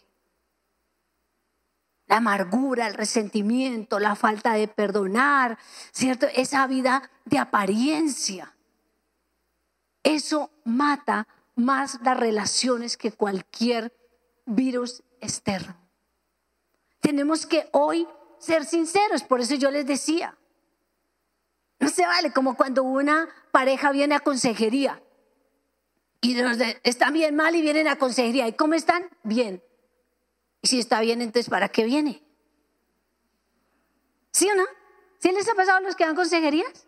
la 2.10 2.16
amargura, 2.16 2.88
el 2.88 2.94
resentimiento, 2.94 4.00
la 4.00 4.16
falta 4.16 4.54
de 4.54 4.66
perdonar, 4.66 5.58
¿cierto? 5.92 6.26
Esa 6.34 6.66
vida 6.66 7.08
de 7.24 7.38
apariencia. 7.38 8.54
Eso 10.02 10.50
mata 10.64 11.28
más 11.54 12.00
las 12.02 12.18
relaciones 12.18 12.96
que 12.96 13.12
cualquier 13.12 13.94
virus 14.44 15.04
externo. 15.20 15.76
Tenemos 17.00 17.46
que 17.46 17.68
hoy 17.72 18.08
ser 18.40 18.64
sinceros, 18.64 19.22
por 19.22 19.40
eso 19.40 19.54
yo 19.54 19.70
les 19.70 19.86
decía, 19.86 20.36
no 21.78 21.88
se 21.88 22.04
vale 22.06 22.32
como 22.32 22.56
cuando 22.56 22.82
una 22.82 23.28
pareja 23.52 23.92
viene 23.92 24.16
a 24.16 24.20
consejería 24.20 25.00
y 26.20 26.36
están 26.82 27.12
bien 27.14 27.36
mal 27.36 27.54
y 27.54 27.62
vienen 27.62 27.86
a 27.86 27.96
consejería. 27.96 28.48
¿Y 28.48 28.52
cómo 28.54 28.74
están? 28.74 29.08
Bien. 29.22 29.62
Y 30.62 30.68
si 30.68 30.78
está 30.78 31.00
bien, 31.00 31.22
entonces 31.22 31.48
¿para 31.48 31.68
qué 31.68 31.84
viene? 31.84 32.22
¿Sí 34.32 34.48
o 34.50 34.54
no? 34.54 34.64
¿Sí 35.18 35.32
les 35.32 35.48
ha 35.48 35.54
pasado 35.54 35.78
a 35.78 35.80
los 35.80 35.96
que 35.96 36.04
dan 36.04 36.16
consejerías? 36.16 36.86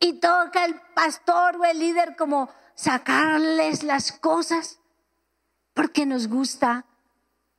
Y 0.00 0.14
toca 0.20 0.64
el 0.64 0.80
pastor 0.94 1.56
o 1.56 1.64
el 1.64 1.78
líder 1.78 2.16
como 2.16 2.50
sacarles 2.74 3.82
las 3.82 4.12
cosas 4.12 4.80
porque 5.72 6.06
nos 6.06 6.28
gusta 6.28 6.86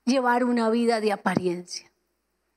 llevar 0.06 0.44
una 0.44 0.70
vida 0.70 1.02
de 1.02 1.12
apariencia. 1.12 1.92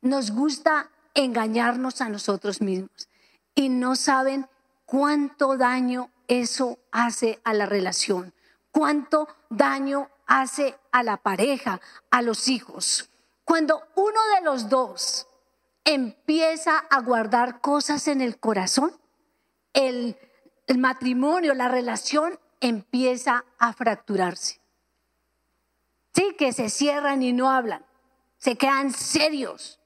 Nos 0.00 0.30
gusta 0.30 0.90
engañarnos 1.14 2.00
a 2.00 2.08
nosotros 2.08 2.60
mismos 2.60 3.08
y 3.54 3.68
no 3.68 3.96
saben 3.96 4.46
cuánto 4.84 5.56
daño 5.56 6.10
eso 6.28 6.78
hace 6.92 7.40
a 7.44 7.54
la 7.54 7.66
relación, 7.66 8.32
cuánto 8.70 9.26
daño 9.50 10.10
hace 10.28 10.78
a 10.92 11.02
la 11.02 11.16
pareja, 11.16 11.80
a 12.10 12.22
los 12.22 12.46
hijos. 12.46 13.10
Cuando 13.44 13.82
uno 13.96 14.20
de 14.36 14.42
los 14.42 14.68
dos 14.68 15.26
empieza 15.84 16.78
a 16.78 17.00
guardar 17.00 17.60
cosas 17.60 18.06
en 18.06 18.20
el 18.20 18.38
corazón, 18.38 18.92
el, 19.72 20.16
matrimonio, 20.76 21.54
la 21.54 21.68
relación 21.68 22.38
empieza 22.60 23.44
a 23.58 23.72
fracturarse. 23.72 24.60
Sí, 26.14 26.36
que 26.38 26.52
se 26.52 26.68
cierran 26.68 27.22
y 27.22 27.32
no 27.32 27.50
hablan, 27.50 27.84
se 28.36 28.56
quedan 28.56 28.92
serios. 28.92 29.80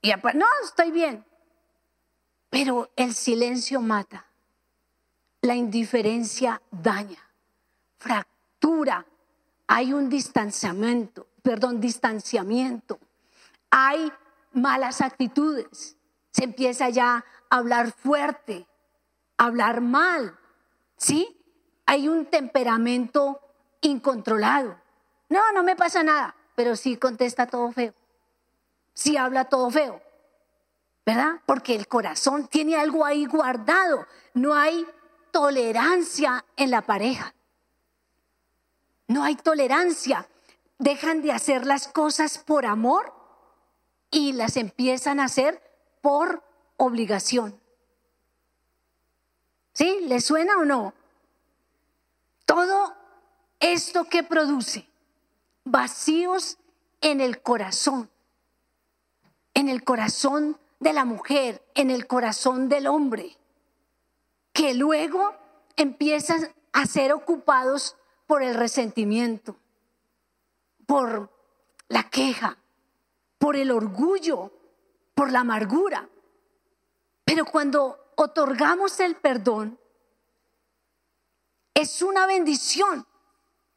Y 0.00 0.10
no, 0.10 0.46
estoy 0.64 0.90
bien. 0.90 1.26
Pero 2.48 2.90
el 2.96 3.14
silencio 3.14 3.80
mata, 3.80 4.26
la 5.42 5.54
indiferencia 5.56 6.62
daña, 6.70 7.28
fractura 7.98 8.31
hay 9.66 9.92
un 9.92 10.08
distanciamiento, 10.08 11.26
perdón, 11.42 11.80
distanciamiento, 11.80 12.98
hay 13.70 14.12
malas 14.52 15.00
actitudes, 15.00 15.96
Se 16.34 16.44
empieza 16.44 16.88
ya 16.88 17.26
a 17.50 17.56
hablar 17.58 17.92
fuerte, 17.92 18.66
a 19.36 19.44
hablar 19.44 19.82
mal, 19.82 20.38
¿sí? 20.96 21.38
Hay 21.84 22.08
un 22.08 22.24
temperamento 22.24 23.38
incontrolado. 23.82 24.80
No, 25.28 25.52
no 25.52 25.62
me 25.62 25.76
pasa 25.76 26.02
nada, 26.02 26.34
pero 26.54 26.74
sí 26.74 26.96
contesta 26.96 27.46
todo 27.46 27.70
feo. 27.70 27.92
Sí 28.94 29.18
habla 29.18 29.44
todo 29.44 29.70
feo. 29.70 30.00
¿Verdad? 31.04 31.42
Porque 31.44 31.74
el 31.74 31.86
corazón 31.86 32.48
tiene 32.48 32.76
algo 32.76 33.04
ahí 33.04 33.26
guardado. 33.26 34.06
No 34.32 34.54
hay 34.54 34.86
tolerancia 35.32 36.46
en 36.56 36.70
la 36.70 36.80
pareja. 36.80 37.34
No 39.12 39.24
hay 39.24 39.34
tolerancia. 39.34 40.26
Dejan 40.78 41.20
de 41.20 41.32
hacer 41.32 41.66
las 41.66 41.86
cosas 41.86 42.38
por 42.38 42.64
amor 42.64 43.12
y 44.10 44.32
las 44.32 44.56
empiezan 44.56 45.20
a 45.20 45.24
hacer 45.24 45.62
por 46.00 46.42
obligación. 46.78 47.60
¿Sí? 49.74 49.98
¿Le 50.04 50.18
suena 50.22 50.56
o 50.56 50.64
no? 50.64 50.94
Todo 52.46 52.96
esto 53.60 54.04
que 54.04 54.22
produce 54.22 54.88
vacíos 55.64 56.56
en 57.02 57.20
el 57.20 57.42
corazón, 57.42 58.10
en 59.52 59.68
el 59.68 59.84
corazón 59.84 60.58
de 60.80 60.94
la 60.94 61.04
mujer, 61.04 61.62
en 61.74 61.90
el 61.90 62.06
corazón 62.06 62.70
del 62.70 62.86
hombre, 62.86 63.36
que 64.54 64.72
luego 64.72 65.34
empiezan 65.76 66.54
a 66.72 66.86
ser 66.86 67.12
ocupados 67.12 67.96
por 68.32 68.42
el 68.42 68.54
resentimiento, 68.54 69.58
por 70.86 71.30
la 71.88 72.08
queja, 72.08 72.56
por 73.36 73.56
el 73.56 73.70
orgullo, 73.70 74.50
por 75.14 75.30
la 75.30 75.40
amargura. 75.40 76.08
Pero 77.24 77.44
cuando 77.44 78.14
otorgamos 78.16 78.98
el 79.00 79.16
perdón, 79.16 79.78
es 81.74 82.00
una 82.00 82.26
bendición 82.26 83.06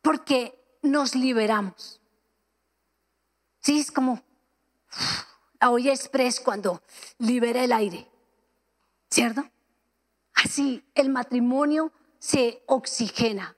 porque 0.01 0.57
nos 0.83 1.15
liberamos. 1.15 1.99
Sí, 3.59 3.81
es 3.81 3.91
como 3.91 4.23
la 5.59 5.69
olla 5.69 5.91
express 5.91 6.39
cuando 6.39 6.81
libera 7.17 7.61
el 7.61 7.73
aire, 7.73 8.09
¿cierto? 9.09 9.43
Así 10.33 10.81
el 10.95 11.09
matrimonio 11.09 11.91
se 12.19 12.63
oxigena, 12.67 13.57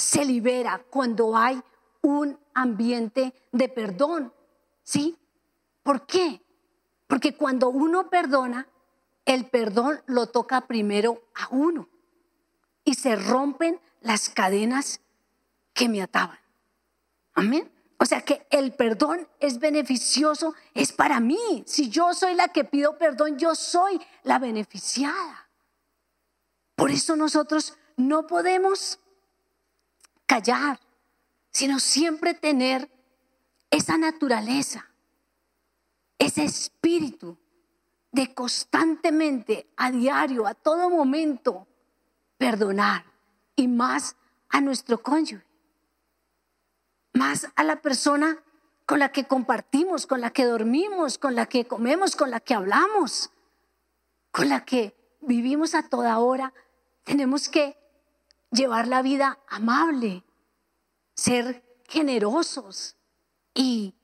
se 0.00 0.24
libera 0.24 0.82
cuando 0.90 1.36
hay 1.36 1.62
un 2.02 2.38
ambiente 2.54 3.34
de 3.52 3.68
perdón, 3.68 4.32
¿sí? 4.82 5.16
¿Por 5.82 6.06
qué? 6.06 6.42
Porque 7.06 7.36
cuando 7.36 7.68
uno 7.68 8.08
perdona, 8.08 8.66
el 9.24 9.46
perdón 9.46 10.00
lo 10.06 10.26
toca 10.26 10.66
primero 10.66 11.22
a 11.34 11.48
uno 11.50 11.88
y 12.84 12.94
se 12.94 13.16
rompen 13.16 13.80
las 14.00 14.28
cadenas 14.28 15.00
que 15.74 15.88
me 15.88 16.02
ataban. 16.02 16.38
Amén. 17.34 17.70
O 17.98 18.06
sea 18.06 18.22
que 18.22 18.46
el 18.50 18.72
perdón 18.72 19.28
es 19.38 19.58
beneficioso, 19.58 20.54
es 20.72 20.92
para 20.92 21.20
mí. 21.20 21.62
Si 21.66 21.90
yo 21.90 22.14
soy 22.14 22.34
la 22.34 22.48
que 22.48 22.64
pido 22.64 22.96
perdón, 22.96 23.38
yo 23.38 23.54
soy 23.54 24.00
la 24.22 24.38
beneficiada. 24.38 25.48
Por 26.74 26.90
eso 26.90 27.14
nosotros 27.14 27.76
no 27.96 28.26
podemos 28.26 28.98
callar, 30.30 30.78
sino 31.50 31.80
siempre 31.80 32.34
tener 32.34 32.88
esa 33.68 33.98
naturaleza, 33.98 34.88
ese 36.20 36.44
espíritu 36.44 37.36
de 38.12 38.32
constantemente, 38.32 39.68
a 39.76 39.90
diario, 39.90 40.46
a 40.46 40.54
todo 40.54 40.88
momento, 40.88 41.66
perdonar 42.38 43.06
y 43.56 43.66
más 43.66 44.14
a 44.48 44.60
nuestro 44.60 45.02
cónyuge, 45.02 45.44
más 47.12 47.48
a 47.56 47.64
la 47.64 47.82
persona 47.82 48.38
con 48.86 49.00
la 49.00 49.10
que 49.10 49.24
compartimos, 49.24 50.06
con 50.06 50.20
la 50.20 50.30
que 50.30 50.44
dormimos, 50.44 51.18
con 51.18 51.34
la 51.34 51.46
que 51.46 51.64
comemos, 51.64 52.14
con 52.14 52.30
la 52.30 52.38
que 52.38 52.54
hablamos, 52.54 53.32
con 54.30 54.48
la 54.48 54.64
que 54.64 54.94
vivimos 55.22 55.74
a 55.74 55.88
toda 55.88 56.20
hora. 56.20 56.54
Tenemos 57.02 57.48
que 57.48 57.79
llevar 58.50 58.88
la 58.88 59.02
vida 59.02 59.38
amable, 59.48 60.24
ser 61.14 61.64
generosos 61.88 62.96
y 63.54 63.94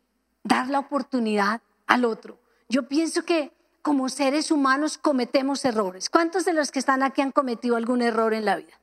dar 0.43 0.69
la 0.69 0.79
oportunidad 0.79 1.63
al 1.87 2.05
otro. 2.05 2.39
Yo 2.69 2.89
pienso 2.89 3.25
que 3.25 3.53
como 3.83 4.09
seres 4.09 4.51
humanos 4.51 4.99
cometemos 4.99 5.65
errores. 5.65 6.11
¿Cuántos 6.11 6.45
de 6.45 6.53
los 6.53 6.73
que 6.73 6.81
están 6.81 7.03
aquí 7.03 7.23
han 7.23 7.31
cometido 7.31 7.77
algún 7.77 8.03
error 8.03 8.35
en 8.35 8.45
la 8.45 8.57
vida? 8.57 8.81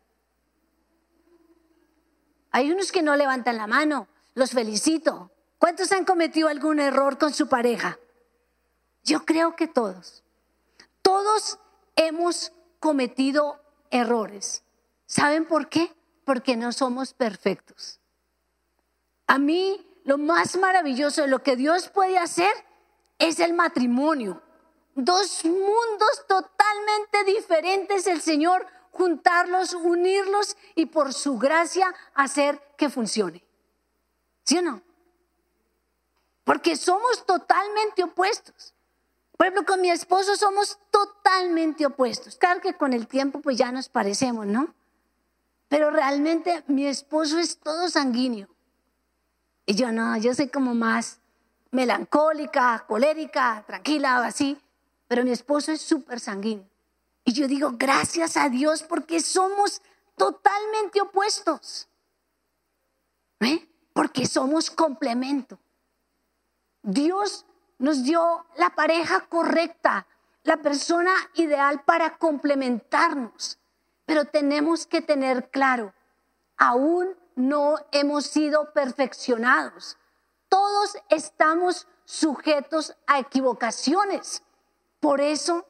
Hay 2.52 2.72
unos 2.72 2.92
que 2.92 3.02
no 3.02 3.16
levantan 3.16 3.58
la 3.58 3.68
mano, 3.68 4.08
los 4.36 4.52
felicito. 4.52 5.32
¿Cuántos 5.58 5.92
han 5.92 6.06
cometido 6.06 6.48
algún 6.48 6.80
error 6.80 7.18
con 7.18 7.34
su 7.34 7.50
pareja? 7.50 8.00
Yo 9.04 9.26
creo 9.26 9.56
que 9.56 9.68
todos. 9.68 10.24
Todos 11.02 11.60
hemos 11.96 12.54
cometido 12.80 13.60
errores. 13.92 14.64
¿Saben 15.14 15.46
por 15.46 15.70
qué? 15.70 15.94
Porque 16.26 16.58
no 16.58 16.72
somos 16.72 17.14
perfectos. 17.14 18.00
A 19.28 19.38
mí 19.38 19.86
lo 20.06 20.18
más 20.18 20.58
maravilloso 20.58 21.22
de 21.22 21.28
lo 21.28 21.44
que 21.44 21.56
Dios 21.56 21.90
puede 21.90 22.18
hacer 22.18 22.52
es 23.20 23.40
el 23.40 23.54
matrimonio 23.54 24.42
dos 24.96 25.46
mundos 25.46 26.26
totalmente 26.28 27.24
diferentes, 27.26 28.08
el 28.08 28.22
Señor 28.22 28.66
juntarlos, 28.90 29.76
unirlos 29.76 30.58
y 30.74 30.88
por 30.88 31.14
su 31.14 31.38
gracia 31.38 31.94
hacer 32.16 32.60
que 32.76 32.90
funcione. 32.90 33.44
¿Sí 34.46 34.58
o 34.58 34.64
no? 34.64 34.82
Porque 36.44 36.76
somos 36.76 37.24
totalmente 37.28 38.04
opuestos. 38.04 38.74
Por 39.38 39.46
ejemplo, 39.46 39.64
con 39.66 39.80
mi 39.80 39.92
esposo 39.92 40.36
somos 40.36 40.80
totalmente 40.90 41.86
opuestos. 41.86 42.36
Claro 42.36 42.62
que 42.62 42.74
con 42.74 42.94
el 42.94 43.08
tiempo 43.08 43.42
pues 43.42 43.58
ya 43.58 43.72
nos 43.72 43.90
parecemos, 43.90 44.48
¿no? 44.48 44.74
Pero 45.74 45.90
realmente 45.90 46.64
mi 46.68 46.86
esposo 46.86 47.40
es 47.40 47.58
todo 47.58 47.90
sanguíneo. 47.90 48.48
Y 49.66 49.74
yo 49.76 49.92
no, 49.92 50.16
yo 50.18 50.34
soy 50.36 50.50
como 50.50 50.76
más 50.76 51.20
melancólica, 51.72 52.86
colérica, 52.88 53.64
tranquila, 53.66 54.24
así 54.24 54.58
pero 55.14 55.26
mi 55.26 55.32
esposo 55.32 55.72
es 55.72 55.80
súper 55.80 56.20
sanguíneo. 56.20 56.68
Y 57.24 57.34
yo 57.34 57.48
digo, 57.48 57.74
gracias 57.76 58.36
a 58.36 58.50
Dios 58.50 58.82
porque 58.82 59.20
somos 59.20 59.80
totalmente 60.18 61.02
opuestos. 61.02 61.88
¿Eh? 63.42 63.70
Porque 63.94 64.26
somos 64.26 64.72
complemento. 64.72 65.60
Dios 66.82 67.46
nos 67.78 68.04
dio 68.04 68.44
la 68.58 68.72
pareja 68.72 69.28
correcta, 69.28 70.08
la 70.42 70.58
persona 70.64 71.14
ideal 71.36 71.84
para 71.84 72.18
complementarnos. 72.18 73.60
Pero 74.14 74.26
tenemos 74.26 74.86
que 74.86 75.02
tener 75.02 75.50
claro, 75.50 75.92
aún 76.56 77.18
no 77.36 77.78
hemos 77.92 78.28
sido 78.28 78.72
perfeccionados. 78.72 79.98
Todos 80.50 80.96
estamos 81.10 81.88
sujetos 82.06 82.96
a 83.08 83.18
equivocaciones. 83.18 84.44
Por 85.00 85.20
eso 85.20 85.66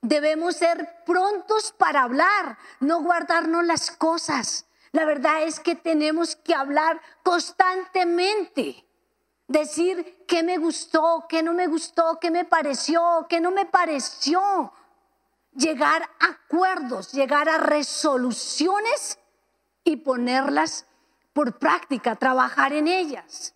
debemos 0.00 0.54
ser 0.54 1.02
prontos 1.04 1.74
para 1.76 2.04
hablar, 2.04 2.56
no 2.78 3.02
guardarnos 3.02 3.64
las 3.64 3.90
cosas. 3.90 4.66
La 4.92 5.04
verdad 5.04 5.42
es 5.42 5.58
que 5.58 5.74
tenemos 5.74 6.36
que 6.36 6.54
hablar 6.54 7.00
constantemente. 7.24 8.86
Decir 9.48 10.24
qué 10.28 10.44
me 10.44 10.58
gustó, 10.58 11.26
qué 11.28 11.42
no 11.42 11.52
me 11.52 11.66
gustó, 11.66 12.20
qué 12.20 12.30
me 12.30 12.44
pareció, 12.44 13.26
qué 13.28 13.40
no 13.40 13.50
me 13.50 13.66
pareció. 13.66 14.72
Llegar 15.56 16.02
a 16.20 16.26
acuerdos, 16.26 17.12
llegar 17.12 17.48
a 17.48 17.58
resoluciones 17.58 19.18
y 19.84 19.96
ponerlas 19.96 20.86
por 21.32 21.58
práctica, 21.58 22.16
trabajar 22.16 22.72
en 22.72 22.88
ellas. 22.88 23.54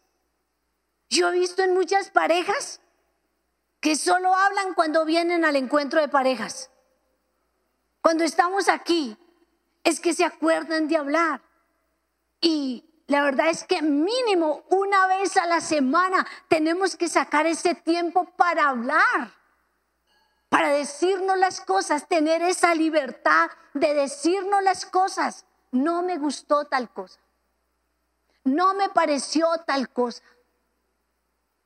Yo 1.09 1.29
he 1.29 1.33
visto 1.33 1.63
en 1.63 1.75
muchas 1.75 2.11
parejas 2.11 2.81
que 3.81 3.97
solo 3.97 4.35
hablan 4.35 4.75
cuando 4.75 5.05
vienen 5.05 5.45
al 5.45 5.57
encuentro 5.57 6.01
de 6.01 6.09
parejas. 6.09 6.71
Cuando 8.01 8.25
estamos 8.25 8.69
aquí, 8.69 9.17
es 9.83 10.01
que 10.01 10.15
se 10.15 10.25
acuerdan 10.25 10.89
de 10.89 10.97
hablar. 10.97 11.43
Y 12.41 12.85
la 13.07 13.23
verdad 13.23 13.49
es 13.49 13.65
que 13.65 13.83
mínimo 13.83 14.65
una 14.71 15.07
vez 15.07 15.37
a 15.37 15.47
la 15.47 15.61
semana 15.61 16.27
tenemos 16.49 16.97
que 16.97 17.09
sacar 17.09 17.47
ese 17.47 17.75
tiempo 17.75 18.25
para 18.37 18.69
hablar, 18.69 19.33
para 20.51 20.71
decirnos 20.71 21.39
las 21.39 21.61
cosas, 21.61 22.09
tener 22.09 22.43
esa 22.43 22.75
libertad 22.75 23.51
de 23.73 23.95
decirnos 23.95 24.63
las 24.63 24.85
cosas. 24.85 25.47
No 25.71 26.03
me 26.03 26.19
gustó 26.19 26.65
tal 26.65 26.93
cosa. 26.93 27.21
No 28.43 28.75
me 28.75 28.89
pareció 28.89 29.47
tal 29.65 29.89
cosa. 29.91 30.25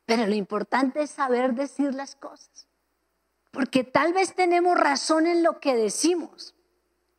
Pero 0.05 0.27
lo 0.27 0.35
importante 0.35 1.03
es 1.03 1.11
saber 1.11 1.55
decir 1.55 1.95
las 1.95 2.15
cosas. 2.15 2.69
Porque 3.51 3.85
tal 3.85 4.13
vez 4.13 4.35
tenemos 4.35 4.79
razón 4.79 5.27
en 5.27 5.43
lo 5.43 5.61
que 5.61 5.75
decimos, 5.75 6.55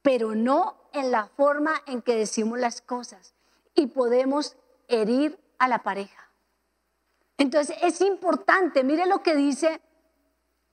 pero 0.03 0.35
no 0.35 0.77
en 0.93 1.09
la 1.09 1.25
forma 1.25 1.81
en 1.87 2.03
que 2.03 2.15
decimos 2.15 2.59
las 2.59 2.81
cosas. 2.81 3.33
Y 3.73 3.87
podemos 3.87 4.55
herir 4.87 5.39
a 5.57 5.67
la 5.67 5.81
pareja. 5.81 6.29
Entonces 7.39 7.75
es 7.81 8.01
importante, 8.01 8.83
mire 8.83 9.07
lo 9.07 9.23
que 9.23 9.35
dice 9.35 9.81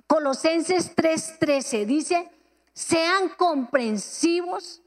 Colosenses 0.07 0.95
3:13, 0.95 1.87
dice, 1.87 2.31
sean 2.73 3.31
comprensivos 3.31 4.83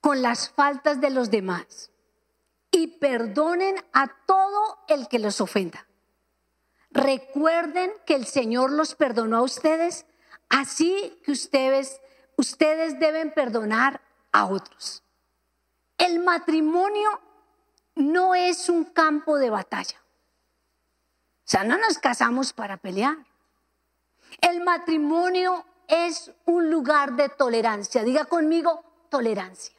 con 0.00 0.22
las 0.22 0.50
faltas 0.50 1.00
de 1.00 1.10
los 1.10 1.30
demás 1.30 1.90
y 2.70 2.98
perdonen 2.98 3.76
a 3.92 4.08
todo 4.26 4.78
el 4.88 5.08
que 5.08 5.18
los 5.18 5.40
ofenda. 5.40 5.86
Recuerden 6.90 7.92
que 8.06 8.14
el 8.14 8.26
Señor 8.26 8.72
los 8.72 8.94
perdonó 8.94 9.38
a 9.38 9.42
ustedes, 9.42 10.06
así 10.48 11.20
que 11.24 11.32
ustedes, 11.32 12.00
ustedes 12.36 12.98
deben 12.98 13.32
perdonar 13.32 14.00
a 14.32 14.46
otros. 14.46 15.02
El 15.98 16.20
matrimonio 16.20 17.20
no 17.94 18.34
es 18.34 18.68
un 18.68 18.84
campo 18.84 19.36
de 19.36 19.50
batalla. 19.50 19.96
O 20.00 21.50
sea, 21.50 21.64
no 21.64 21.76
nos 21.78 21.98
casamos 21.98 22.52
para 22.52 22.76
pelear. 22.76 23.16
El 24.40 24.62
matrimonio 24.62 25.64
es 25.88 26.30
un 26.44 26.70
lugar 26.70 27.14
de 27.16 27.28
tolerancia. 27.30 28.04
Diga 28.04 28.26
conmigo, 28.26 28.84
tolerancia. 29.08 29.74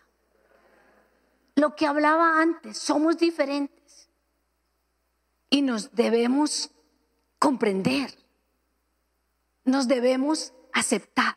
Lo 1.56 1.76
que 1.76 1.86
hablaba 1.86 2.42
antes, 2.42 2.78
somos 2.78 3.18
diferentes 3.18 4.10
y 5.50 5.62
nos 5.62 5.94
debemos 5.94 6.72
comprender, 7.38 8.18
nos 9.66 9.88
debemos 9.88 10.54
aceptar. 10.74 11.36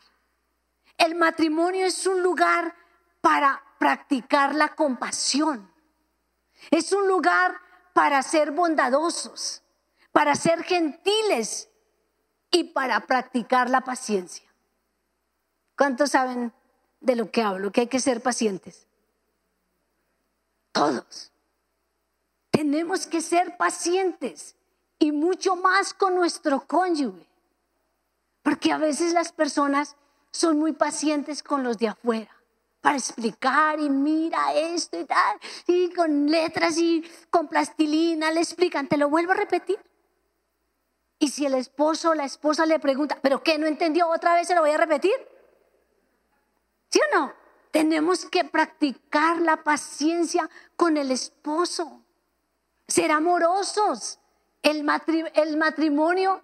El 0.96 1.16
matrimonio 1.16 1.86
es 1.86 2.06
un 2.06 2.22
lugar 2.22 2.74
para 3.20 3.62
practicar 3.78 4.54
la 4.54 4.74
compasión, 4.74 5.72
es 6.70 6.92
un 6.92 7.08
lugar 7.08 7.56
para 7.92 8.22
ser 8.22 8.52
bondadosos, 8.52 9.62
para 10.12 10.36
ser 10.36 10.62
gentiles 10.62 11.68
y 12.52 12.64
para 12.64 13.00
practicar 13.06 13.68
la 13.68 13.80
paciencia. 13.80 14.46
¿Cuántos 15.76 16.10
saben 16.10 16.52
de 17.00 17.16
lo 17.16 17.32
que 17.32 17.42
hablo? 17.42 17.72
Que 17.72 17.80
hay 17.80 17.86
que 17.88 17.98
ser 17.98 18.22
pacientes. 18.22 18.86
Todos. 20.70 21.32
Tenemos 22.50 23.06
que 23.08 23.20
ser 23.20 23.56
pacientes 23.56 24.54
y 25.00 25.10
mucho 25.10 25.56
más 25.56 25.94
con 25.94 26.14
nuestro 26.14 26.66
cónyuge. 26.68 27.26
Porque 28.42 28.70
a 28.70 28.78
veces 28.78 29.12
las 29.12 29.32
personas 29.32 29.96
son 30.30 30.58
muy 30.58 30.72
pacientes 30.72 31.42
con 31.42 31.64
los 31.64 31.78
de 31.78 31.88
afuera 31.88 32.30
para 32.82 32.96
explicar 32.96 33.80
y 33.80 33.88
mira 33.88 34.52
esto 34.54 35.00
y 35.00 35.04
tal, 35.04 35.38
y 35.68 35.90
con 35.94 36.26
letras 36.26 36.76
y 36.76 37.02
con 37.30 37.46
plastilina 37.46 38.30
le 38.32 38.40
explican, 38.40 38.88
te 38.88 38.96
lo 38.96 39.08
vuelvo 39.08 39.32
a 39.32 39.36
repetir. 39.36 39.78
Y 41.22 41.28
si 41.28 41.46
el 41.46 41.54
esposo 41.54 42.10
o 42.10 42.14
la 42.14 42.24
esposa 42.24 42.66
le 42.66 42.80
pregunta, 42.80 43.16
¿pero 43.22 43.44
qué 43.44 43.56
no 43.56 43.68
entendió 43.68 44.08
otra 44.08 44.34
vez? 44.34 44.48
¿Se 44.48 44.56
lo 44.56 44.62
voy 44.62 44.72
a 44.72 44.76
repetir? 44.76 45.14
¿Sí 46.90 46.98
o 46.98 47.16
no? 47.16 47.32
Tenemos 47.70 48.24
que 48.24 48.42
practicar 48.42 49.40
la 49.40 49.62
paciencia 49.62 50.50
con 50.74 50.96
el 50.96 51.12
esposo, 51.12 52.02
ser 52.88 53.12
amorosos, 53.12 54.18
el, 54.62 54.82
matrimonio 54.82 56.42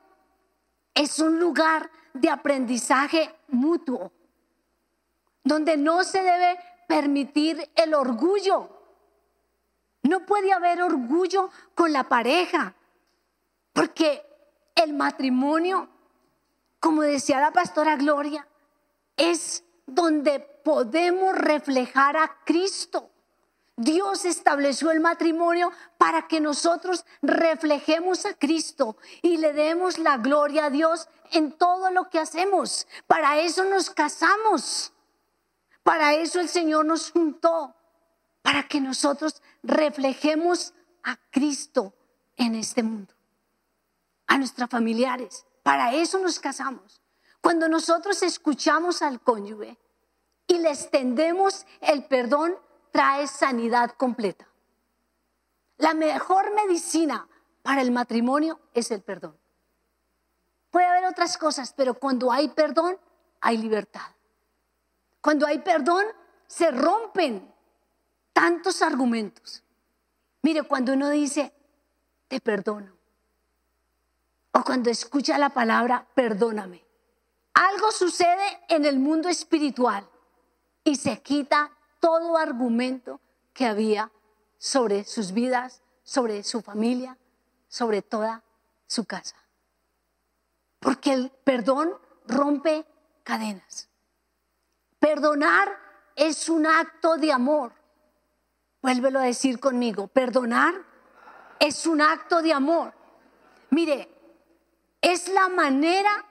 es 0.94 1.18
un 1.18 1.40
lugar 1.40 1.90
de 2.14 2.30
aprendizaje 2.30 3.34
mutuo, 3.48 4.12
donde 5.42 5.76
no 5.76 6.04
se 6.04 6.22
debe 6.22 6.56
permitir 6.86 7.68
el 7.74 7.94
orgullo. 7.94 8.70
No 10.04 10.24
puede 10.24 10.52
haber 10.52 10.82
orgullo 10.82 11.50
con 11.74 11.92
la 11.92 12.04
pareja, 12.04 12.76
porque 13.72 14.27
el 14.78 14.94
matrimonio, 14.94 15.88
como 16.80 17.02
decía 17.02 17.40
la 17.40 17.52
pastora 17.52 17.96
Gloria, 17.96 18.46
es 19.16 19.64
donde 19.86 20.40
podemos 20.40 21.34
reflejar 21.36 22.16
a 22.16 22.38
Cristo. 22.44 23.10
Dios 23.76 24.24
estableció 24.24 24.90
el 24.90 25.00
matrimonio 25.00 25.70
para 25.98 26.26
que 26.26 26.40
nosotros 26.40 27.04
reflejemos 27.22 28.26
a 28.26 28.34
Cristo 28.34 28.96
y 29.22 29.36
le 29.36 29.52
demos 29.52 29.98
la 29.98 30.16
gloria 30.18 30.66
a 30.66 30.70
Dios 30.70 31.08
en 31.30 31.52
todo 31.52 31.90
lo 31.90 32.08
que 32.10 32.18
hacemos. 32.18 32.88
Para 33.06 33.38
eso 33.38 33.64
nos 33.64 33.90
casamos. 33.90 34.92
Para 35.84 36.14
eso 36.14 36.40
el 36.40 36.48
Señor 36.48 36.86
nos 36.86 37.12
juntó. 37.12 37.74
Para 38.42 38.66
que 38.66 38.80
nosotros 38.80 39.42
reflejemos 39.62 40.74
a 41.04 41.16
Cristo 41.30 41.94
en 42.36 42.56
este 42.56 42.82
mundo. 42.82 43.17
A 44.28 44.38
nuestros 44.38 44.70
familiares. 44.70 45.44
Para 45.62 45.92
eso 45.92 46.18
nos 46.18 46.38
casamos. 46.38 47.02
Cuando 47.40 47.68
nosotros 47.68 48.22
escuchamos 48.22 49.02
al 49.02 49.20
cónyuge 49.20 49.78
y 50.46 50.58
le 50.58 50.70
extendemos 50.70 51.66
el 51.80 52.04
perdón, 52.04 52.56
trae 52.90 53.26
sanidad 53.26 53.90
completa. 53.92 54.48
La 55.76 55.94
mejor 55.94 56.54
medicina 56.54 57.28
para 57.62 57.82
el 57.82 57.90
matrimonio 57.90 58.60
es 58.74 58.90
el 58.90 59.02
perdón. 59.02 59.36
Puede 60.70 60.86
haber 60.86 61.06
otras 61.06 61.38
cosas, 61.38 61.72
pero 61.76 61.94
cuando 61.94 62.32
hay 62.32 62.48
perdón, 62.48 62.98
hay 63.40 63.58
libertad. 63.58 64.10
Cuando 65.20 65.46
hay 65.46 65.58
perdón, 65.60 66.04
se 66.46 66.70
rompen 66.70 67.54
tantos 68.32 68.82
argumentos. 68.82 69.62
Mire, 70.42 70.62
cuando 70.62 70.92
uno 70.92 71.10
dice, 71.10 71.52
te 72.28 72.40
perdono, 72.40 72.97
o 74.52 74.62
cuando 74.62 74.90
escucha 74.90 75.38
la 75.38 75.50
palabra, 75.50 76.06
perdóname, 76.14 76.84
algo 77.54 77.90
sucede 77.90 78.60
en 78.68 78.84
el 78.84 78.98
mundo 78.98 79.28
espiritual 79.28 80.08
y 80.84 80.96
se 80.96 81.20
quita 81.22 81.72
todo 82.00 82.36
argumento 82.36 83.20
que 83.52 83.66
había 83.66 84.12
sobre 84.58 85.04
sus 85.04 85.32
vidas, 85.32 85.82
sobre 86.02 86.42
su 86.42 86.62
familia, 86.62 87.18
sobre 87.68 88.02
toda 88.02 88.42
su 88.86 89.04
casa. 89.04 89.36
Porque 90.78 91.12
el 91.12 91.30
perdón 91.44 91.92
rompe 92.26 92.86
cadenas. 93.24 93.88
Perdonar 94.98 95.68
es 96.14 96.48
un 96.48 96.66
acto 96.66 97.16
de 97.16 97.32
amor. 97.32 97.72
Vuélvelo 98.82 99.18
a 99.18 99.24
decir 99.24 99.60
conmigo. 99.60 100.06
Perdonar 100.08 100.74
es 101.58 101.86
un 101.86 102.00
acto 102.00 102.42
de 102.42 102.52
amor. 102.52 102.94
Mire, 103.70 104.17
es 105.00 105.28
la 105.28 105.48
manera 105.48 106.24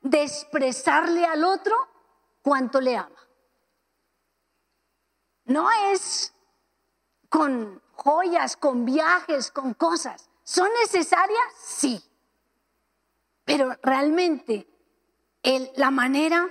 de 0.00 0.22
expresarle 0.22 1.24
al 1.24 1.44
otro 1.44 1.76
cuánto 2.42 2.80
le 2.80 2.96
ama. 2.96 3.28
No 5.44 5.68
es 5.92 6.32
con 7.28 7.82
joyas, 7.92 8.56
con 8.56 8.84
viajes, 8.84 9.50
con 9.50 9.74
cosas. 9.74 10.28
¿Son 10.42 10.68
necesarias? 10.82 11.44
Sí. 11.58 12.02
Pero 13.44 13.76
realmente 13.82 14.68
la 15.76 15.90
manera 15.90 16.48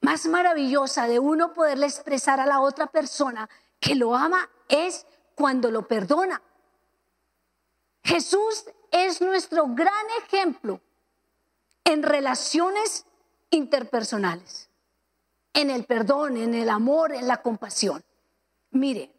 más 0.00 0.26
maravillosa 0.26 1.06
de 1.06 1.18
uno 1.18 1.52
poderle 1.52 1.86
expresar 1.86 2.40
a 2.40 2.46
la 2.46 2.60
otra 2.60 2.86
persona 2.86 3.48
que 3.80 3.94
lo 3.94 4.14
ama 4.14 4.48
es 4.68 5.06
cuando 5.34 5.70
lo 5.70 5.86
perdona. 5.86 6.42
Jesús 8.02 8.64
es 8.90 9.20
nuestro 9.20 9.66
gran 9.68 10.04
ejemplo 10.24 10.80
en 11.84 12.02
relaciones 12.02 13.06
interpersonales 13.50 14.68
en 15.54 15.70
el 15.70 15.84
perdón, 15.84 16.36
en 16.36 16.54
el 16.54 16.68
amor, 16.68 17.12
en 17.12 17.26
la 17.26 17.42
compasión. 17.42 18.04
Mire, 18.70 19.12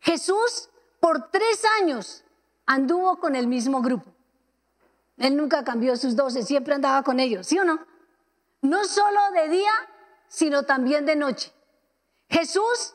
Jesús 0.00 0.68
por 0.98 1.30
tres 1.30 1.62
años 1.80 2.24
anduvo 2.66 3.18
con 3.20 3.36
el 3.36 3.46
mismo 3.46 3.82
grupo. 3.82 4.12
Él 5.18 5.36
nunca 5.36 5.62
cambió 5.62 5.96
sus 5.96 6.16
doce, 6.16 6.42
siempre 6.42 6.74
andaba 6.74 7.02
con 7.02 7.20
ellos, 7.20 7.46
¿sí 7.46 7.58
o 7.58 7.64
no? 7.64 7.78
No 8.62 8.84
solo 8.84 9.20
de 9.32 9.48
día, 9.48 9.72
sino 10.28 10.64
también 10.64 11.06
de 11.06 11.14
noche. 11.14 11.52
Jesús 12.28 12.94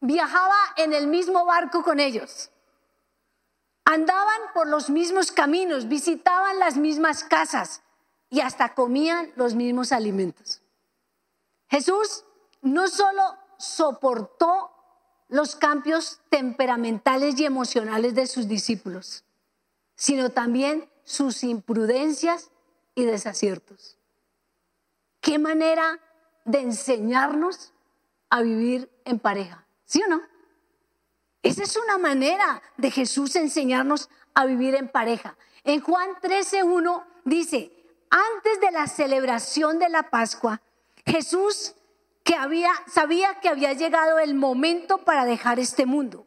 viajaba 0.00 0.56
en 0.76 0.92
el 0.92 1.06
mismo 1.06 1.44
barco 1.46 1.84
con 1.84 2.00
ellos. 2.00 2.50
Andaban 3.88 4.40
por 4.52 4.66
los 4.66 4.90
mismos 4.90 5.30
caminos, 5.30 5.86
visitaban 5.86 6.58
las 6.58 6.76
mismas 6.76 7.22
casas 7.22 7.82
y 8.28 8.40
hasta 8.40 8.74
comían 8.74 9.30
los 9.36 9.54
mismos 9.54 9.92
alimentos. 9.92 10.60
Jesús 11.68 12.24
no 12.62 12.88
solo 12.88 13.22
soportó 13.58 14.72
los 15.28 15.54
cambios 15.54 16.20
temperamentales 16.30 17.38
y 17.38 17.44
emocionales 17.44 18.16
de 18.16 18.26
sus 18.26 18.48
discípulos, 18.48 19.24
sino 19.94 20.30
también 20.30 20.90
sus 21.04 21.44
imprudencias 21.44 22.50
y 22.96 23.04
desaciertos. 23.04 23.98
¿Qué 25.20 25.38
manera 25.38 26.00
de 26.44 26.60
enseñarnos 26.60 27.72
a 28.30 28.42
vivir 28.42 28.90
en 29.04 29.20
pareja? 29.20 29.64
¿Sí 29.84 30.02
o 30.02 30.08
no? 30.08 30.22
Esa 31.46 31.62
es 31.62 31.76
una 31.76 31.96
manera 31.96 32.60
de 32.76 32.90
Jesús 32.90 33.36
enseñarnos 33.36 34.10
a 34.34 34.46
vivir 34.46 34.74
en 34.74 34.88
pareja. 34.88 35.36
En 35.62 35.80
Juan 35.80 36.10
13.1 36.20 37.04
dice, 37.24 37.70
antes 38.10 38.60
de 38.60 38.72
la 38.72 38.88
celebración 38.88 39.78
de 39.78 39.88
la 39.88 40.10
Pascua, 40.10 40.60
Jesús 41.06 41.76
que 42.24 42.34
había, 42.34 42.72
sabía 42.88 43.38
que 43.38 43.48
había 43.48 43.74
llegado 43.74 44.18
el 44.18 44.34
momento 44.34 44.98
para 45.04 45.24
dejar 45.24 45.60
este 45.60 45.86
mundo 45.86 46.26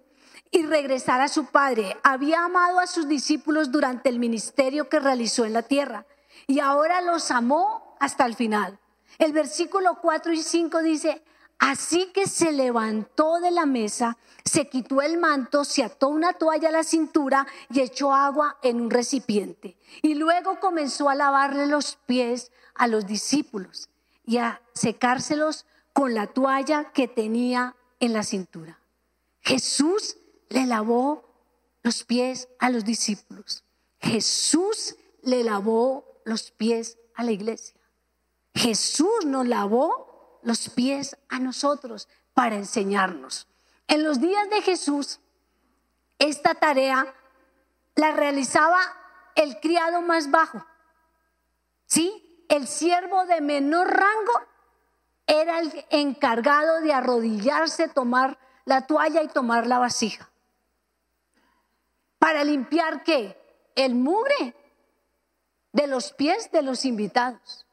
y 0.51 0.65
regresar 0.65 1.19
a 1.19 1.27
su 1.27 1.47
Padre. 1.47 1.97
Había 2.01 2.45
amado 2.45 2.79
a 2.79 2.87
sus 2.87 3.09
discípulos 3.09 3.73
durante 3.73 4.07
el 4.07 4.19
ministerio 4.19 4.87
que 4.87 5.01
realizó 5.01 5.43
en 5.43 5.51
la 5.51 5.63
tierra 5.63 6.05
y 6.47 6.61
ahora 6.61 7.01
los 7.01 7.29
amó 7.29 7.97
hasta 7.99 8.25
el 8.25 8.35
final. 8.35 8.79
El 9.17 9.33
versículo 9.33 9.99
4 10.01 10.31
y 10.31 10.41
5 10.41 10.81
dice, 10.81 11.21
así 11.59 12.07
que 12.13 12.27
se 12.27 12.51
levantó 12.51 13.39
de 13.39 13.51
la 13.51 13.65
mesa, 13.65 14.17
se 14.43 14.67
quitó 14.67 15.01
el 15.01 15.17
manto, 15.17 15.63
se 15.63 15.83
ató 15.83 16.07
una 16.07 16.33
toalla 16.33 16.69
a 16.69 16.71
la 16.71 16.83
cintura 16.83 17.45
y 17.69 17.81
echó 17.81 18.13
agua 18.13 18.57
en 18.63 18.81
un 18.81 18.89
recipiente. 18.89 19.77
Y 20.01 20.15
luego 20.15 20.59
comenzó 20.59 21.09
a 21.09 21.15
lavarle 21.15 21.67
los 21.67 21.97
pies 22.05 22.51
a 22.73 22.87
los 22.87 23.05
discípulos 23.05 23.89
y 24.25 24.37
a 24.37 24.61
secárselos 24.73 25.65
con 25.93 26.13
la 26.13 26.27
toalla 26.27 26.91
que 26.91 27.07
tenía 27.07 27.75
en 27.99 28.13
la 28.13 28.23
cintura. 28.23 28.79
Jesús 29.41 30.17
le 30.49 30.65
lavó 30.65 31.29
los 31.83 32.03
pies 32.03 32.47
a 32.59 32.69
los 32.69 32.85
discípulos. 32.85 33.63
Jesús 33.99 34.95
le 35.23 35.43
lavó 35.43 36.21
los 36.25 36.51
pies 36.51 36.97
a 37.15 37.23
la 37.23 37.31
iglesia. 37.31 37.75
Jesús 38.53 39.25
nos 39.25 39.47
lavó 39.47 40.08
los 40.41 40.69
pies 40.69 41.17
a 41.29 41.39
nosotros 41.39 42.07
para 42.33 42.55
enseñarnos. 42.55 43.47
En 43.87 44.03
los 44.03 44.21
días 44.21 44.49
de 44.49 44.61
Jesús, 44.61 45.19
esta 46.19 46.55
tarea 46.55 47.13
la 47.95 48.11
realizaba 48.11 48.79
el 49.35 49.59
criado 49.59 50.01
más 50.01 50.31
bajo. 50.31 50.65
¿Sí? 51.85 52.45
El 52.49 52.67
siervo 52.67 53.25
de 53.25 53.41
menor 53.41 53.87
rango 53.87 54.41
era 55.27 55.59
el 55.59 55.85
encargado 55.89 56.81
de 56.81 56.93
arrodillarse, 56.93 57.87
tomar 57.87 58.39
la 58.65 58.87
toalla 58.87 59.21
y 59.21 59.27
tomar 59.27 59.67
la 59.67 59.79
vasija. 59.79 60.29
¿Para 62.17 62.43
limpiar 62.43 63.03
qué? 63.03 63.37
El 63.75 63.95
mugre 63.95 64.55
de 65.71 65.87
los 65.87 66.11
pies 66.13 66.51
de 66.51 66.61
los 66.61 66.85
invitados. 66.85 67.65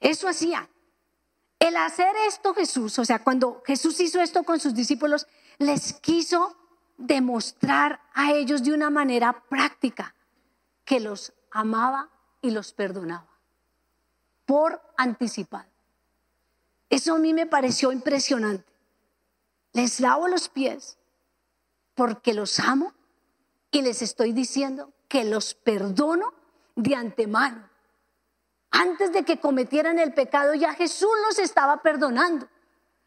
Eso 0.00 0.28
hacía. 0.28 0.68
El 1.60 1.76
hacer 1.76 2.16
esto 2.26 2.54
Jesús, 2.54 2.98
o 2.98 3.04
sea, 3.04 3.22
cuando 3.22 3.62
Jesús 3.64 4.00
hizo 4.00 4.20
esto 4.20 4.42
con 4.42 4.58
sus 4.58 4.74
discípulos, 4.74 5.28
les 5.58 5.92
quiso 5.92 6.56
demostrar 6.96 8.00
a 8.12 8.32
ellos 8.32 8.64
de 8.64 8.72
una 8.72 8.90
manera 8.90 9.44
práctica 9.48 10.14
que 10.84 10.98
los 10.98 11.32
amaba 11.52 12.10
y 12.42 12.50
los 12.50 12.72
perdonaba 12.72 13.28
por 14.46 14.82
anticipado. 14.96 15.70
Eso 16.88 17.14
a 17.14 17.18
mí 17.18 17.32
me 17.32 17.46
pareció 17.46 17.92
impresionante. 17.92 18.72
Les 19.72 20.00
lavo 20.00 20.26
los 20.26 20.48
pies 20.48 20.98
porque 21.94 22.34
los 22.34 22.58
amo 22.58 22.92
y 23.70 23.82
les 23.82 24.02
estoy 24.02 24.32
diciendo 24.32 24.92
que 25.06 25.22
los 25.22 25.54
perdono 25.54 26.34
de 26.74 26.96
antemano. 26.96 27.69
Antes 28.70 29.12
de 29.12 29.24
que 29.24 29.40
cometieran 29.40 29.98
el 29.98 30.14
pecado 30.14 30.54
ya 30.54 30.74
Jesús 30.74 31.10
los 31.26 31.38
estaba 31.38 31.82
perdonando. 31.82 32.48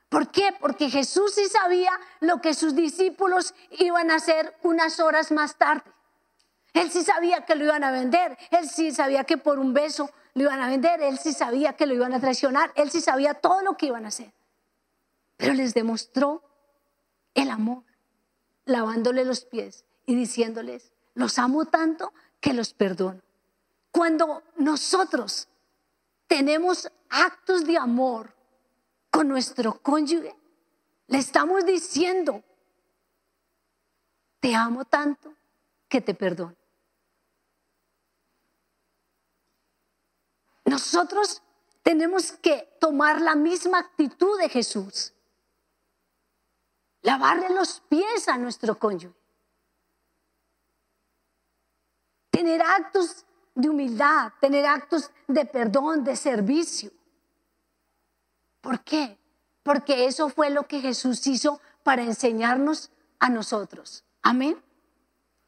¿Por 0.10 0.30
qué? 0.30 0.54
Porque 0.60 0.90
Jesús 0.90 1.34
sí 1.34 1.48
sabía 1.48 1.92
lo 2.20 2.42
que 2.42 2.54
sus 2.54 2.76
discípulos 2.76 3.56
iban 3.72 4.12
a 4.12 4.16
hacer 4.16 4.56
unas 4.62 5.00
horas 5.00 5.32
más 5.32 5.56
tarde. 5.56 5.90
Él 6.74 6.92
sí 6.92 7.04
sabía 7.04 7.46
que 7.46 7.56
lo 7.56 7.66
iban 7.66 7.84
a 7.84 7.92
vender. 7.92 8.38
Él 8.52 8.70
sí 8.70 8.92
sabía 8.92 9.24
que 9.24 9.38
por 9.38 9.60
un 9.60 9.74
beso 9.74 10.10
lo 10.34 10.44
iban 10.44 10.62
a 10.62 10.68
vender, 10.68 11.02
él 11.02 11.20
sí 11.20 11.34
sabía 11.34 11.74
que 11.74 11.86
lo 11.86 11.94
iban 11.94 12.14
a 12.14 12.20
traicionar, 12.20 12.72
él 12.76 12.90
sí 12.90 13.02
sabía 13.02 13.36
todo 13.36 13.62
lo 13.62 13.78
que 13.78 13.88
iban 13.88 14.06
a 14.06 14.10
hacer. 14.10 14.34
Pero 15.38 15.54
les 15.54 15.74
demostró 15.74 16.42
el 17.34 17.50
amor, 17.50 17.84
lavándole 18.66 19.26
los 19.26 19.46
pies 19.46 19.86
y 20.06 20.16
diciéndoles, 20.16 20.92
los 21.14 21.38
amo 21.38 21.66
tanto 21.66 22.14
que 22.40 22.54
los 22.54 22.74
perdono. 22.74 23.22
Cuando 23.92 24.42
nosotros 24.58 25.48
tenemos 26.34 26.92
actos 27.10 27.64
de 27.64 27.78
amor 27.78 28.34
con 29.12 29.28
nuestro 29.28 29.80
cónyuge, 29.84 30.36
le 31.06 31.20
estamos 31.20 31.64
diciendo, 31.64 32.44
te 34.40 34.56
amo 34.56 34.84
tanto 34.84 35.32
que 35.88 36.02
te 36.02 36.16
perdono. 36.16 36.56
Nosotros 40.66 41.44
tenemos 41.84 42.32
que 42.32 42.78
tomar 42.80 43.22
la 43.22 43.36
misma 43.36 43.78
actitud 43.78 44.40
de 44.40 44.50
Jesús. 44.50 45.14
Lavarle 47.04 47.52
los 47.52 47.80
pies 47.82 48.28
a 48.28 48.40
nuestro 48.40 48.80
cónyuge. 48.80 49.16
Tener 52.32 52.60
actos 52.64 53.24
de 53.56 53.70
humildad, 53.70 54.32
tener 54.40 54.66
actos 54.66 55.12
de 55.28 55.46
perdón, 55.46 56.04
de 56.04 56.16
servicio. 56.16 56.92
¿Por 58.62 58.84
qué? 58.84 59.18
Porque 59.62 60.06
eso 60.06 60.30
fue 60.30 60.50
lo 60.50 60.68
que 60.68 60.82
Jesús 60.82 61.26
hizo 61.28 61.62
para 61.84 62.04
enseñarnos 62.04 62.92
a 63.20 63.30
nosotros. 63.30 64.04
Amén. 64.22 64.58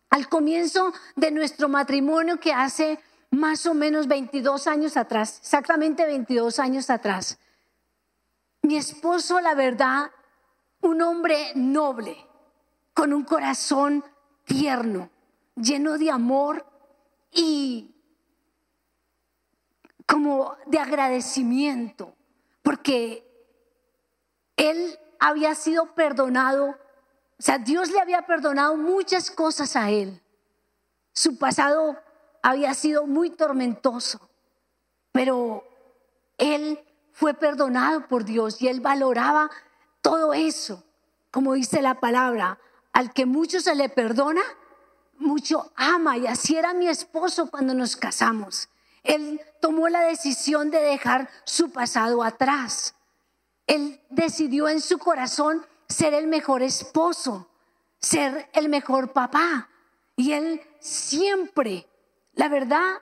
Al 0.10 0.30
comienzo 0.30 0.94
de 1.16 1.32
nuestro 1.32 1.68
matrimonio 1.68 2.40
que 2.40 2.54
hace 2.54 3.00
más 3.32 3.66
o 3.66 3.74
menos 3.74 4.08
22 4.08 4.68
años 4.68 4.98
atrás, 4.98 5.40
exactamente 5.42 6.06
22 6.06 6.60
años 6.60 6.90
atrás. 6.90 7.38
Mi 8.62 8.78
esposo, 8.78 9.40
la 9.42 9.56
verdad, 9.56 10.12
un 10.82 11.02
hombre 11.02 11.52
noble, 11.56 12.18
con 12.94 13.14
un 13.14 13.24
corazón 13.24 14.04
tierno, 14.46 15.10
lleno 15.56 15.98
de 15.98 16.12
amor 16.12 16.66
y 17.32 17.95
como 20.06 20.56
de 20.66 20.80
agradecimiento, 20.80 22.16
porque 22.62 23.26
él 24.56 25.00
había 25.20 25.56
sido 25.56 25.94
perdonado, 25.96 26.70
o 26.70 27.42
sea, 27.42 27.58
Dios 27.58 27.90
le 27.90 28.00
había 28.00 28.26
perdonado 28.26 28.78
muchas 28.78 29.32
cosas 29.32 29.76
a 29.76 29.90
él. 29.90 30.22
Su 31.14 31.38
pasado 31.38 31.98
había 32.42 32.74
sido 32.74 33.08
muy 33.08 33.30
tormentoso, 33.32 34.30
pero 35.12 35.64
él 36.38 36.80
fue 37.12 37.34
perdonado 37.34 38.08
por 38.08 38.26
Dios 38.26 38.62
y 38.62 38.68
él 38.68 38.82
valoraba 38.82 39.50
todo 40.02 40.34
eso, 40.34 40.84
como 41.32 41.54
dice 41.54 41.82
la 41.82 42.00
palabra, 42.00 42.60
al 42.94 43.14
que 43.14 43.26
mucho 43.26 43.60
se 43.60 43.74
le 43.76 43.90
perdona, 43.90 44.42
mucho 45.18 45.72
ama 45.76 46.18
y 46.18 46.28
así 46.28 46.56
era 46.56 46.74
mi 46.74 46.88
esposo 46.88 47.50
cuando 47.50 47.74
nos 47.74 47.96
casamos. 47.96 48.70
Él 49.06 49.42
tomó 49.62 49.88
la 49.88 50.02
decisión 50.02 50.70
de 50.70 50.82
dejar 50.82 51.30
su 51.46 51.72
pasado 51.72 52.22
atrás. 52.24 52.96
Él 53.68 54.02
decidió 54.10 54.68
en 54.68 54.82
su 54.82 55.00
corazón 55.00 55.66
ser 55.88 56.14
el 56.14 56.28
mejor 56.28 56.62
esposo, 56.62 57.50
ser 58.00 58.50
el 58.54 58.70
mejor 58.70 59.14
papá. 59.14 59.70
Y 60.18 60.34
él 60.34 60.62
siempre 60.80 61.88
la 62.36 62.50
verdad, 62.50 63.02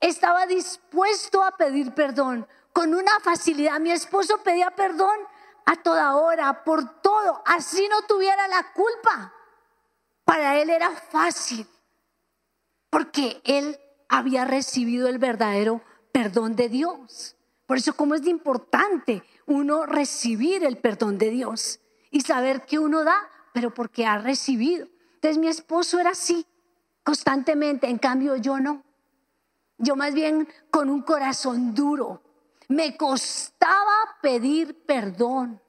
estaba 0.00 0.46
dispuesto 0.46 1.44
a 1.44 1.56
pedir 1.56 1.92
perdón 1.94 2.46
con 2.72 2.94
una 2.94 3.20
facilidad. 3.20 3.78
Mi 3.78 3.90
esposo 3.90 4.38
pedía 4.42 4.70
perdón 4.70 5.16
a 5.66 5.76
toda 5.76 6.16
hora, 6.16 6.64
por 6.64 7.00
todo, 7.02 7.42
así 7.44 7.86
no 7.88 8.02
tuviera 8.02 8.48
la 8.48 8.72
culpa. 8.72 9.34
Para 10.24 10.58
él 10.58 10.70
era 10.70 10.90
fácil, 10.90 11.66
porque 12.90 13.40
él 13.44 13.78
había 14.08 14.44
recibido 14.44 15.08
el 15.08 15.18
verdadero 15.18 15.82
perdón 16.12 16.56
de 16.56 16.68
Dios. 16.68 17.36
Por 17.66 17.76
eso, 17.76 17.94
como 17.94 18.14
es 18.14 18.26
importante 18.26 19.22
uno 19.46 19.86
recibir 19.86 20.64
el 20.64 20.78
perdón 20.78 21.18
de 21.18 21.30
Dios 21.30 21.80
y 22.10 22.22
saber 22.22 22.64
que 22.64 22.78
uno 22.78 23.04
da, 23.04 23.28
pero 23.52 23.72
porque 23.72 24.06
ha 24.06 24.18
recibido. 24.18 24.88
Entonces 25.14 25.38
mi 25.38 25.48
esposo 25.48 25.98
era 25.98 26.10
así 26.10 26.46
constantemente, 27.02 27.88
en 27.88 27.98
cambio 27.98 28.36
yo 28.36 28.60
no. 28.60 28.84
Yo 29.78 29.96
más 29.96 30.12
bien 30.12 30.48
con 30.70 30.90
un 30.90 31.02
corazón 31.02 31.74
duro. 31.74 32.22
Me 32.68 32.96
costaba 32.96 34.18
pedir 34.20 34.84
perdón. 34.84 35.60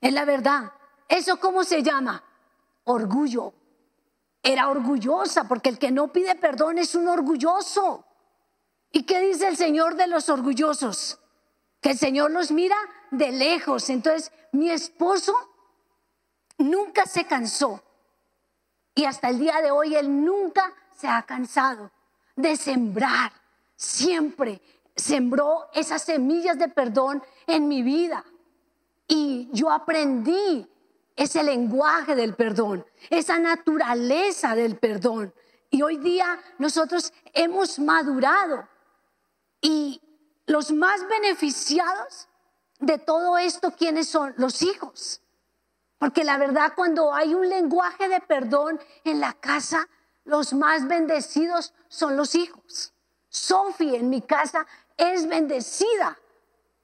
Es 0.00 0.12
la 0.12 0.24
verdad. 0.24 0.72
¿Eso 1.08 1.40
cómo 1.40 1.64
se 1.64 1.82
llama? 1.82 2.22
Orgullo. 2.84 3.52
Era 4.48 4.70
orgullosa 4.70 5.44
porque 5.44 5.68
el 5.68 5.78
que 5.78 5.90
no 5.90 6.10
pide 6.10 6.34
perdón 6.34 6.78
es 6.78 6.94
un 6.94 7.06
orgulloso. 7.06 8.06
¿Y 8.90 9.02
qué 9.02 9.20
dice 9.20 9.46
el 9.46 9.58
Señor 9.58 9.94
de 9.94 10.06
los 10.06 10.30
orgullosos? 10.30 11.18
Que 11.82 11.90
el 11.90 11.98
Señor 11.98 12.30
los 12.30 12.50
mira 12.50 12.78
de 13.10 13.30
lejos. 13.30 13.90
Entonces, 13.90 14.32
mi 14.52 14.70
esposo 14.70 15.34
nunca 16.56 17.04
se 17.04 17.26
cansó. 17.26 17.82
Y 18.94 19.04
hasta 19.04 19.28
el 19.28 19.38
día 19.38 19.60
de 19.60 19.70
hoy 19.70 19.94
él 19.94 20.24
nunca 20.24 20.72
se 20.96 21.08
ha 21.08 21.20
cansado 21.24 21.90
de 22.34 22.56
sembrar. 22.56 23.30
Siempre 23.76 24.62
sembró 24.96 25.68
esas 25.74 26.00
semillas 26.00 26.58
de 26.58 26.68
perdón 26.68 27.22
en 27.46 27.68
mi 27.68 27.82
vida. 27.82 28.24
Y 29.06 29.50
yo 29.52 29.70
aprendí 29.70 30.66
ese 31.18 31.42
lenguaje 31.42 32.14
del 32.14 32.34
perdón, 32.34 32.86
esa 33.10 33.40
naturaleza 33.40 34.54
del 34.54 34.78
perdón. 34.78 35.34
Y 35.68 35.82
hoy 35.82 35.96
día 35.96 36.40
nosotros 36.58 37.12
hemos 37.34 37.80
madurado. 37.80 38.68
Y 39.60 40.00
los 40.46 40.70
más 40.70 41.06
beneficiados 41.08 42.28
de 42.78 42.98
todo 42.98 43.36
esto, 43.36 43.72
¿quiénes 43.72 44.08
son? 44.08 44.32
Los 44.36 44.62
hijos. 44.62 45.20
Porque 45.98 46.22
la 46.22 46.38
verdad, 46.38 46.74
cuando 46.76 47.12
hay 47.12 47.34
un 47.34 47.48
lenguaje 47.48 48.08
de 48.08 48.20
perdón 48.20 48.80
en 49.02 49.18
la 49.18 49.32
casa, 49.32 49.88
los 50.22 50.52
más 50.52 50.86
bendecidos 50.86 51.74
son 51.88 52.16
los 52.16 52.36
hijos. 52.36 52.94
Sophie 53.28 53.96
en 53.96 54.08
mi 54.08 54.22
casa 54.22 54.64
es 54.96 55.26
bendecida. 55.26 56.16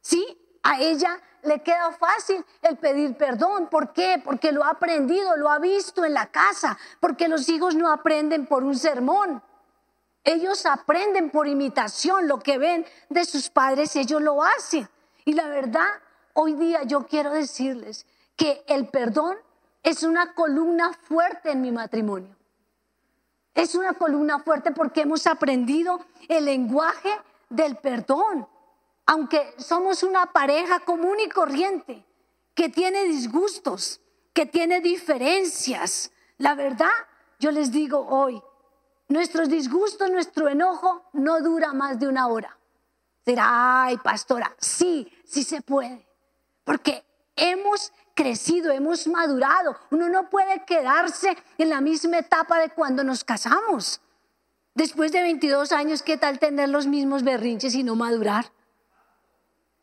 ¿Sí? 0.00 0.58
A 0.64 0.80
ella 0.80 1.22
le 1.44 1.62
queda 1.62 1.92
fácil 1.92 2.44
el 2.62 2.76
pedir 2.76 3.16
perdón. 3.16 3.68
¿Por 3.68 3.92
qué? 3.92 4.20
Porque 4.24 4.52
lo 4.52 4.64
ha 4.64 4.70
aprendido, 4.70 5.36
lo 5.36 5.50
ha 5.50 5.58
visto 5.58 6.04
en 6.04 6.14
la 6.14 6.26
casa. 6.26 6.78
Porque 7.00 7.28
los 7.28 7.48
hijos 7.48 7.74
no 7.74 7.90
aprenden 7.90 8.46
por 8.46 8.64
un 8.64 8.76
sermón. 8.76 9.42
Ellos 10.24 10.64
aprenden 10.64 11.30
por 11.30 11.46
imitación 11.46 12.26
lo 12.26 12.38
que 12.38 12.56
ven 12.56 12.86
de 13.10 13.26
sus 13.26 13.50
padres, 13.50 13.94
ellos 13.94 14.22
lo 14.22 14.42
hacen. 14.42 14.88
Y 15.26 15.34
la 15.34 15.48
verdad, 15.48 15.88
hoy 16.32 16.54
día 16.54 16.82
yo 16.84 17.06
quiero 17.06 17.30
decirles 17.30 18.06
que 18.34 18.64
el 18.66 18.88
perdón 18.88 19.36
es 19.82 20.02
una 20.02 20.34
columna 20.34 20.92
fuerte 20.94 21.50
en 21.50 21.60
mi 21.60 21.70
matrimonio. 21.70 22.34
Es 23.54 23.74
una 23.74 23.92
columna 23.92 24.40
fuerte 24.40 24.72
porque 24.72 25.02
hemos 25.02 25.26
aprendido 25.26 26.00
el 26.28 26.46
lenguaje 26.46 27.10
del 27.50 27.76
perdón. 27.76 28.48
Aunque 29.06 29.54
somos 29.58 30.02
una 30.02 30.32
pareja 30.32 30.80
común 30.80 31.18
y 31.20 31.28
corriente, 31.28 32.04
que 32.54 32.68
tiene 32.68 33.04
disgustos, 33.04 34.00
que 34.32 34.46
tiene 34.46 34.80
diferencias. 34.80 36.12
La 36.38 36.54
verdad, 36.54 36.90
yo 37.38 37.50
les 37.50 37.70
digo 37.70 38.06
hoy, 38.08 38.42
nuestros 39.08 39.48
disgustos, 39.48 40.10
nuestro 40.10 40.48
enojo 40.48 41.08
no 41.12 41.40
dura 41.40 41.72
más 41.72 41.98
de 41.98 42.08
una 42.08 42.28
hora. 42.28 42.58
Dirá, 43.26 43.84
ay, 43.84 43.96
pastora, 43.98 44.54
sí, 44.58 45.10
sí 45.24 45.44
se 45.44 45.60
puede. 45.62 46.06
Porque 46.64 47.04
hemos 47.36 47.92
crecido, 48.14 48.70
hemos 48.72 49.06
madurado. 49.06 49.76
Uno 49.90 50.08
no 50.08 50.30
puede 50.30 50.64
quedarse 50.64 51.36
en 51.58 51.68
la 51.68 51.80
misma 51.80 52.18
etapa 52.18 52.58
de 52.58 52.70
cuando 52.70 53.04
nos 53.04 53.24
casamos. 53.24 54.00
Después 54.74 55.12
de 55.12 55.22
22 55.22 55.72
años, 55.72 56.02
¿qué 56.02 56.16
tal 56.16 56.38
tener 56.38 56.68
los 56.68 56.86
mismos 56.86 57.22
berrinches 57.22 57.74
y 57.74 57.82
no 57.82 57.94
madurar? 57.96 58.52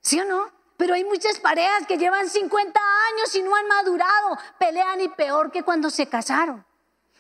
¿Sí 0.02 0.20
o 0.20 0.26
no? 0.26 0.52
Pero 0.78 0.96
hay 0.96 1.04
muchas 1.04 1.40
parejas 1.40 1.86
que 1.88 1.98
llevan 1.98 2.28
50 2.28 2.80
años 3.14 3.36
y 3.36 3.44
no 3.44 3.56
han 3.56 3.68
madurado, 3.68 4.38
pelean 4.58 5.00
y 5.00 5.10
peor 5.10 5.52
que 5.52 5.64
cuando 5.64 5.90
se 5.90 6.08
casaron. 6.08 6.66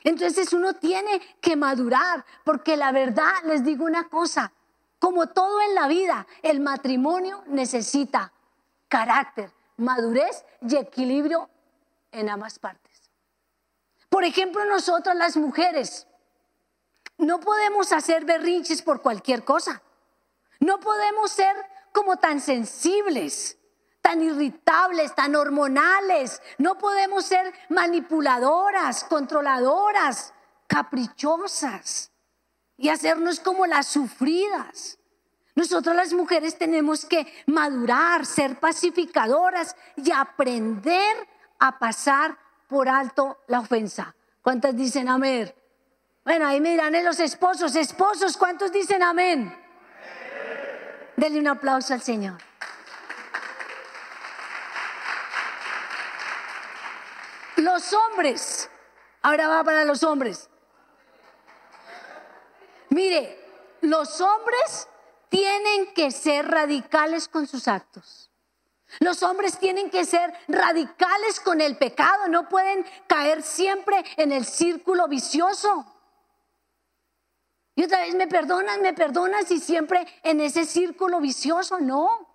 Entonces 0.04 0.52
uno 0.54 0.74
tiene 0.74 1.22
que 1.39 1.56
madurar, 1.56 2.26
porque 2.44 2.76
la 2.76 2.91
verdad, 2.91 3.32
les 3.44 3.63
digo 3.63 3.86
una 3.86 4.10
cosa, 4.10 4.52
como 4.98 5.28
todo 5.28 5.62
en 5.62 5.76
la 5.76 5.88
vida, 5.88 6.26
el 6.41 6.60
matrimonio 6.60 7.44
necesita 7.48 8.34
carácter, 8.88 9.52
madurez 9.78 10.44
y 10.62 10.76
equilibrio 10.76 11.50
en 12.12 12.30
ambas 12.30 12.60
partes. 12.60 13.12
Por 14.10 14.24
ejemplo, 14.24 14.65
nosotros 14.65 15.15
las 15.15 15.38
mujeres 15.38 16.08
no 17.17 17.39
podemos 17.39 17.91
hacer 17.91 18.26
berrinches 18.26 18.82
por 18.82 19.02
cualquier 19.02 19.44
cosa. 19.44 19.82
No 20.60 20.80
podemos 20.80 21.32
ser 21.32 21.56
como 21.91 22.17
tan 22.17 22.39
sensibles, 22.39 23.58
tan 24.01 24.21
irritables, 24.21 25.13
tan 25.15 25.36
hormonales. 25.36 26.41
No 26.58 26.77
podemos 26.77 27.25
ser 27.25 27.54
manipuladoras, 27.69 29.04
controladoras, 29.04 30.34
caprichosas 30.67 32.12
y 32.77 32.89
hacernos 32.89 33.39
como 33.39 33.65
las 33.65 33.88
sufridas. 33.88 34.97
Nosotros 35.54 35.95
las 35.95 36.13
mujeres 36.13 36.58
tenemos 36.58 37.06
que 37.06 37.32
madurar, 37.45 38.25
ser 38.25 38.60
pacificadoras 38.60 39.75
y 39.97 40.12
aprender 40.12 41.27
a 41.60 41.77
pasar 41.77 42.38
por 42.67 42.88
alto 42.88 43.38
la 43.47 43.60
ofensa. 43.60 44.15
¿Cuántas 44.41 44.75
dicen 44.75 45.10
amén? 45.10 45.54
Bueno, 46.23 46.47
ahí 46.47 46.62
me 46.62 46.71
dirán 46.71 46.93
los 47.04 47.19
esposos, 47.19 47.75
esposos, 47.75 48.38
¿cuántos 48.38 48.71
dicen 48.71 49.04
amén? 49.04 49.61
Denle 51.21 51.39
un 51.39 51.47
aplauso 51.49 51.93
al 51.93 52.01
Señor. 52.01 52.39
Los 57.57 57.93
hombres, 57.93 58.71
ahora 59.21 59.47
va 59.47 59.63
para 59.63 59.86
los 59.86 60.01
hombres. 60.01 60.49
Mire, 62.89 63.39
los 63.81 64.19
hombres 64.19 64.88
tienen 65.29 65.93
que 65.93 66.10
ser 66.10 66.47
radicales 66.47 67.27
con 67.27 67.45
sus 67.45 67.67
actos. 67.67 68.31
Los 68.99 69.21
hombres 69.21 69.60
tienen 69.60 69.91
que 69.91 70.05
ser 70.05 70.34
radicales 70.47 71.39
con 71.39 71.62
el 71.62 71.77
pecado, 71.77 72.29
no 72.29 72.49
pueden 72.49 72.84
caer 73.05 73.43
siempre 73.43 74.03
en 74.17 74.31
el 74.31 74.43
círculo 74.43 75.07
vicioso. 75.07 75.86
Y 77.75 77.84
otra 77.84 78.01
vez 78.01 78.15
me 78.15 78.27
perdonas, 78.27 78.79
me 78.79 78.93
perdonas 78.93 79.49
y 79.51 79.60
siempre 79.60 80.05
en 80.23 80.41
ese 80.41 80.65
círculo 80.65 81.19
vicioso, 81.19 81.79
no. 81.79 82.27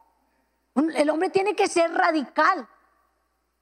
El 0.94 1.11
hombre 1.11 1.31
tiene 1.31 1.55
que 1.55 1.68
ser 1.68 1.92
radical 1.92 2.68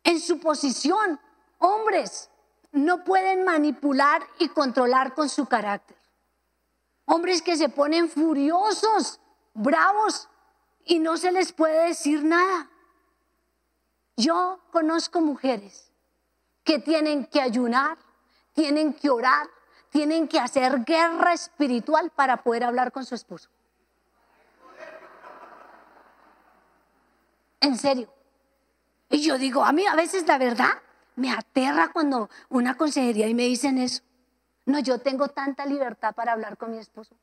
en 0.03 0.21
su 0.21 0.39
posición. 0.41 1.21
Hombres 1.59 2.31
no 2.73 3.05
pueden 3.05 3.45
manipular 3.45 4.23
y 4.39 4.49
controlar 4.49 5.15
con 5.15 5.29
su 5.29 5.47
carácter. 5.47 5.97
Hombres 7.07 7.43
que 7.43 7.57
se 7.57 7.69
ponen 7.69 8.09
furiosos 8.09 9.21
bravos 9.53 10.29
y 10.85 10.99
no 10.99 11.17
se 11.17 11.33
les 11.33 11.53
puede 11.53 11.89
decir 11.89 12.25
nada. 12.25 12.71
Yo 14.17 14.61
conozco 14.71 15.21
mujeres 15.21 15.91
que 16.63 16.79
tienen 16.79 17.27
que 17.27 17.41
ayunar, 17.41 17.99
tienen 18.53 18.95
que 18.95 19.11
orar, 19.11 19.49
tienen 19.95 20.27
que 20.27 20.41
hacer 20.41 20.85
guerra 20.85 21.35
espiritual 21.35 22.11
para 22.11 22.43
poder 22.43 22.65
hablar 22.65 22.91
con 22.91 23.07
su 23.07 23.15
esposo. 23.15 23.49
En 27.61 27.79
serio. 27.79 28.13
Y 29.09 29.23
yo 29.23 29.39
digo, 29.39 29.65
a 29.65 29.71
mí 29.71 29.87
a 29.87 29.95
veces 29.95 30.27
la 30.27 30.37
verdad 30.37 30.83
me 31.15 31.31
aterra 31.31 31.93
cuando 31.93 32.29
una 32.49 32.77
consejería 32.77 33.29
y 33.29 33.35
me 33.35 33.45
dicen 33.45 33.79
eso. 33.79 34.03
No, 34.67 34.81
yo 34.81 34.99
tengo 34.99 35.29
tanta 35.29 35.65
libertad 35.65 36.13
para 36.13 36.33
hablar 36.33 36.57
con 36.57 36.73
mi 36.73 36.79
esposo 36.79 37.15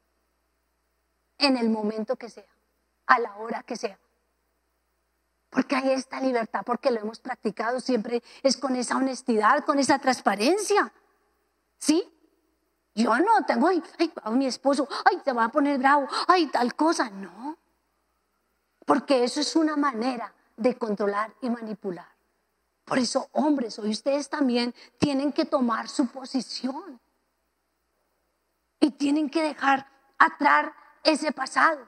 en 1.40 1.58
el 1.58 1.70
momento 1.70 2.16
que 2.16 2.30
sea, 2.30 2.56
a 3.06 3.20
la 3.20 3.36
hora 3.36 3.64
que 3.64 3.76
sea. 3.76 4.00
Porque 5.50 5.76
hay 5.76 5.92
esta 5.92 6.22
libertad, 6.22 6.62
porque 6.66 6.90
lo 6.90 7.02
hemos 7.02 7.20
practicado 7.20 7.82
siempre, 7.82 8.24
es 8.44 8.56
con 8.56 8.78
esa 8.78 8.96
honestidad, 8.96 9.66
con 9.66 9.78
esa 9.78 10.00
transparencia. 10.00 10.94
¿Sí? 11.78 12.10
Yo 12.94 13.18
no 13.18 13.46
tengo, 13.48 13.68
ay, 13.68 13.82
ay, 13.98 14.12
mi 14.32 14.48
esposo, 14.48 14.88
ay, 15.06 15.22
te 15.24 15.32
va 15.32 15.46
a 15.46 15.50
poner 15.50 15.78
bravo, 15.78 16.08
ay, 16.28 16.48
tal 16.48 16.76
cosa. 16.76 17.10
No. 17.10 17.58
Porque 18.86 19.24
eso 19.24 19.40
es 19.40 19.56
una 19.56 19.78
manera 19.78 20.34
de 20.58 20.78
controlar 20.78 21.34
y 21.42 21.50
manipular. 21.50 22.10
Por 22.84 23.00
eso, 23.00 23.30
hombres, 23.32 23.80
hoy 23.80 23.92
ustedes 23.92 24.30
también 24.30 24.76
tienen 24.98 25.32
que 25.32 25.46
tomar 25.46 25.88
su 25.88 26.08
posición. 26.08 27.00
Y 28.80 28.92
tienen 28.92 29.30
que 29.30 29.44
dejar 29.44 29.88
atrás 30.18 30.74
ese 31.04 31.32
pasado. 31.32 31.88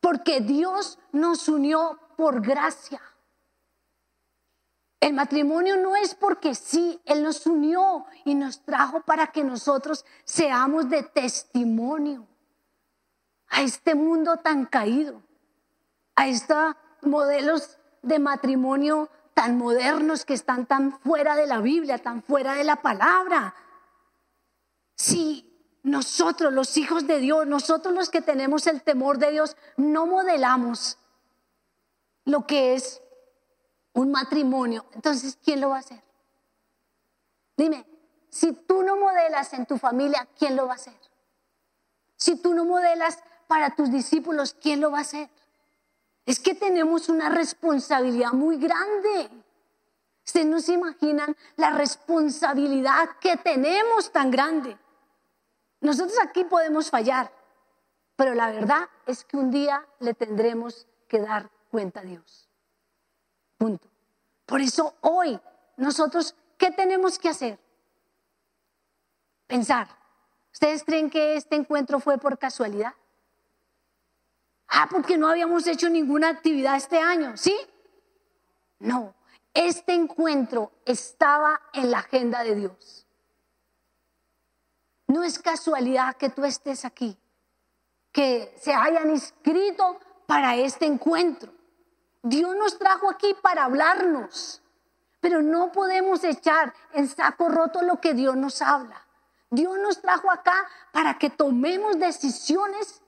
Porque 0.00 0.40
Dios 0.40 0.98
nos 1.10 1.48
unió 1.48 1.98
por 2.16 2.40
gracia. 2.40 3.00
El 5.00 5.14
matrimonio 5.14 5.76
no 5.76 5.94
es 5.96 6.14
porque 6.14 6.54
sí, 6.54 7.00
Él 7.04 7.22
nos 7.22 7.46
unió 7.46 8.04
y 8.24 8.34
nos 8.34 8.60
trajo 8.64 9.00
para 9.02 9.28
que 9.28 9.44
nosotros 9.44 10.04
seamos 10.24 10.90
de 10.90 11.04
testimonio 11.04 12.26
a 13.48 13.62
este 13.62 13.94
mundo 13.94 14.38
tan 14.38 14.66
caído, 14.66 15.22
a 16.16 16.26
estos 16.26 16.74
modelos 17.02 17.78
de 18.02 18.18
matrimonio 18.18 19.08
tan 19.34 19.56
modernos 19.56 20.24
que 20.24 20.34
están 20.34 20.66
tan 20.66 20.98
fuera 21.00 21.36
de 21.36 21.46
la 21.46 21.60
Biblia, 21.60 21.98
tan 21.98 22.22
fuera 22.22 22.54
de 22.54 22.64
la 22.64 22.76
palabra. 22.76 23.54
Si 24.96 25.48
nosotros, 25.84 26.52
los 26.52 26.76
hijos 26.76 27.06
de 27.06 27.20
Dios, 27.20 27.46
nosotros 27.46 27.94
los 27.94 28.10
que 28.10 28.20
tenemos 28.20 28.66
el 28.66 28.82
temor 28.82 29.18
de 29.18 29.30
Dios, 29.30 29.56
no 29.76 30.06
modelamos 30.06 30.98
lo 32.24 32.46
que 32.46 32.74
es 32.74 33.00
un 33.98 34.12
matrimonio, 34.12 34.86
entonces, 34.92 35.36
¿quién 35.42 35.60
lo 35.60 35.70
va 35.70 35.76
a 35.76 35.80
hacer? 35.80 36.02
Dime, 37.56 37.84
si 38.28 38.52
tú 38.52 38.82
no 38.82 38.96
modelas 38.96 39.52
en 39.54 39.66
tu 39.66 39.76
familia, 39.76 40.28
¿quién 40.38 40.54
lo 40.54 40.66
va 40.66 40.72
a 40.72 40.76
hacer? 40.76 40.98
Si 42.16 42.36
tú 42.36 42.54
no 42.54 42.64
modelas 42.64 43.18
para 43.48 43.74
tus 43.74 43.90
discípulos, 43.90 44.54
¿quién 44.60 44.80
lo 44.80 44.92
va 44.92 44.98
a 44.98 45.02
hacer? 45.02 45.28
Es 46.26 46.38
que 46.38 46.54
tenemos 46.54 47.08
una 47.08 47.28
responsabilidad 47.28 48.32
muy 48.32 48.58
grande. 48.58 49.30
Ustedes 50.24 50.46
no 50.46 50.60
se 50.60 50.74
imaginan 50.74 51.34
la 51.56 51.70
responsabilidad 51.70 53.16
que 53.20 53.36
tenemos 53.38 54.12
tan 54.12 54.30
grande. 54.30 54.78
Nosotros 55.80 56.18
aquí 56.22 56.44
podemos 56.44 56.90
fallar, 56.90 57.32
pero 58.14 58.34
la 58.34 58.50
verdad 58.50 58.88
es 59.06 59.24
que 59.24 59.36
un 59.36 59.50
día 59.50 59.84
le 60.00 60.14
tendremos 60.14 60.86
que 61.08 61.18
dar 61.18 61.50
cuenta 61.70 62.00
a 62.00 62.04
Dios. 62.04 62.47
Punto. 63.58 63.88
Por 64.46 64.60
eso 64.60 64.94
hoy 65.02 65.38
nosotros, 65.76 66.34
¿qué 66.56 66.70
tenemos 66.70 67.18
que 67.18 67.28
hacer? 67.28 67.58
Pensar. 69.46 69.88
¿Ustedes 70.52 70.82
creen 70.82 71.10
que 71.10 71.36
este 71.36 71.56
encuentro 71.56 72.00
fue 72.00 72.18
por 72.18 72.38
casualidad? 72.38 72.94
Ah, 74.68 74.88
porque 74.90 75.16
no 75.16 75.28
habíamos 75.28 75.66
hecho 75.66 75.88
ninguna 75.88 76.28
actividad 76.28 76.76
este 76.76 76.98
año, 76.98 77.36
¿sí? 77.36 77.56
No, 78.78 79.14
este 79.54 79.94
encuentro 79.94 80.72
estaba 80.84 81.60
en 81.72 81.90
la 81.90 81.98
agenda 81.98 82.44
de 82.44 82.54
Dios. 82.54 83.06
No 85.06 85.24
es 85.24 85.38
casualidad 85.38 86.16
que 86.16 86.28
tú 86.28 86.44
estés 86.44 86.84
aquí, 86.84 87.16
que 88.12 88.54
se 88.60 88.74
hayan 88.74 89.10
inscrito 89.10 89.98
para 90.26 90.56
este 90.56 90.86
encuentro. 90.86 91.57
Dios 92.22 92.56
nos 92.56 92.78
trajo 92.78 93.08
aquí 93.08 93.34
para 93.40 93.64
hablarnos, 93.64 94.62
pero 95.20 95.42
no 95.42 95.72
podemos 95.72 96.24
echar 96.24 96.74
en 96.92 97.08
saco 97.08 97.48
roto 97.48 97.82
lo 97.82 98.00
que 98.00 98.14
Dios 98.14 98.36
nos 98.36 98.60
habla. 98.62 99.06
Dios 99.50 99.78
nos 99.78 100.00
trajo 100.00 100.30
acá 100.30 100.68
para 100.92 101.18
que 101.18 101.30
tomemos 101.30 101.98
decisiones 101.98 103.00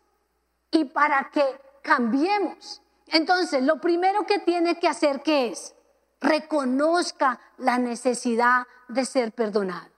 y 0.71 0.85
para 0.85 1.31
que 1.31 1.45
cambiemos. 1.83 2.83
Entonces, 3.09 3.63
lo 3.63 3.81
primero 3.81 4.25
que 4.25 4.39
tiene 4.39 4.79
que 4.79 4.89
hacer, 4.89 5.23
¿qué 5.23 5.49
es? 5.49 5.75
Reconozca 6.21 7.41
la 7.59 7.79
necesidad 7.79 8.67
de 8.89 9.05
ser 9.05 9.33
perdonado. 9.33 9.89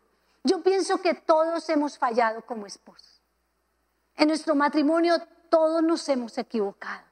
Yo 0.45 0.63
pienso 0.63 1.01
que 1.01 1.15
todos 1.15 1.69
hemos 1.69 1.99
fallado 1.99 2.43
como 2.43 2.67
esposos. 2.67 3.21
En 4.17 4.29
nuestro 4.29 4.55
matrimonio 4.55 5.17
todos 5.49 5.83
nos 5.83 6.09
hemos 6.09 6.37
equivocado. 6.39 7.12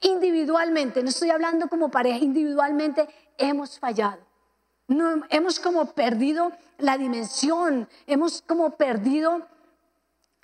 Individualmente, 0.00 1.02
no 1.02 1.08
estoy 1.08 1.30
hablando 1.30 1.68
como 1.68 1.90
pareja, 1.90 2.18
individualmente 2.18 3.08
hemos 3.36 3.78
fallado. 3.78 4.18
No, 4.86 5.22
hemos 5.28 5.60
como 5.60 5.92
perdido 5.92 6.52
la 6.78 6.96
dimensión, 6.96 7.88
hemos 8.06 8.42
como 8.42 8.70
perdido 8.76 9.46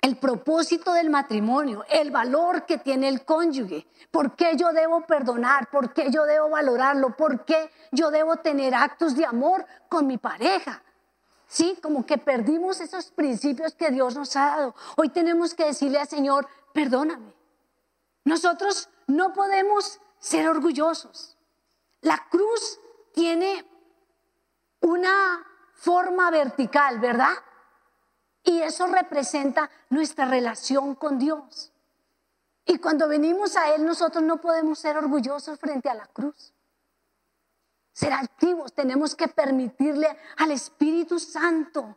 el 0.01 0.17
propósito 0.17 0.93
del 0.93 1.09
matrimonio, 1.09 1.83
el 1.89 2.11
valor 2.11 2.65
que 2.67 2.77
tiene 2.77 3.07
el 3.07 3.25
cónyuge, 3.25 3.87
por 4.11 4.35
qué 4.35 4.55
yo 4.55 4.71
debo 4.71 5.01
perdonar, 5.07 5.69
por 5.71 5.93
qué 5.93 6.11
yo 6.11 6.25
debo 6.25 6.49
valorarlo, 6.49 7.15
por 7.15 7.43
qué 7.43 7.71
yo 7.91 8.11
debo 8.11 8.35
tener 8.37 8.75
actos 8.75 9.15
de 9.15 9.25
amor 9.25 9.65
con 9.89 10.05
mi 10.05 10.19
pareja. 10.19 10.83
Sí, 11.47 11.77
como 11.81 12.05
que 12.05 12.19
perdimos 12.19 12.81
esos 12.81 13.11
principios 13.11 13.73
que 13.73 13.89
Dios 13.89 14.15
nos 14.15 14.35
ha 14.35 14.45
dado. 14.45 14.75
Hoy 14.97 15.09
tenemos 15.09 15.55
que 15.55 15.65
decirle 15.65 15.99
al 15.99 16.07
Señor, 16.07 16.47
perdóname. 16.71 17.33
Nosotros 18.25 18.89
no 19.07 19.33
podemos 19.33 19.99
ser 20.19 20.47
orgullosos. 20.49 21.37
La 22.01 22.27
cruz 22.29 22.79
tiene 23.13 23.65
una 24.81 25.45
forma 25.73 26.31
vertical, 26.31 26.99
¿verdad? 26.99 27.33
Y 28.43 28.61
eso 28.61 28.87
representa 28.87 29.69
nuestra 29.89 30.25
relación 30.25 30.95
con 30.95 31.17
Dios. 31.17 31.71
Y 32.65 32.77
cuando 32.79 33.07
venimos 33.07 33.55
a 33.55 33.73
Él, 33.73 33.85
nosotros 33.85 34.23
no 34.23 34.41
podemos 34.41 34.79
ser 34.79 34.97
orgullosos 34.97 35.59
frente 35.59 35.89
a 35.89 35.93
la 35.93 36.07
cruz. 36.07 36.53
Ser 37.93 38.13
activos, 38.13 38.73
tenemos 38.73 39.15
que 39.15 39.27
permitirle 39.27 40.17
al 40.37 40.51
Espíritu 40.51 41.19
Santo 41.19 41.95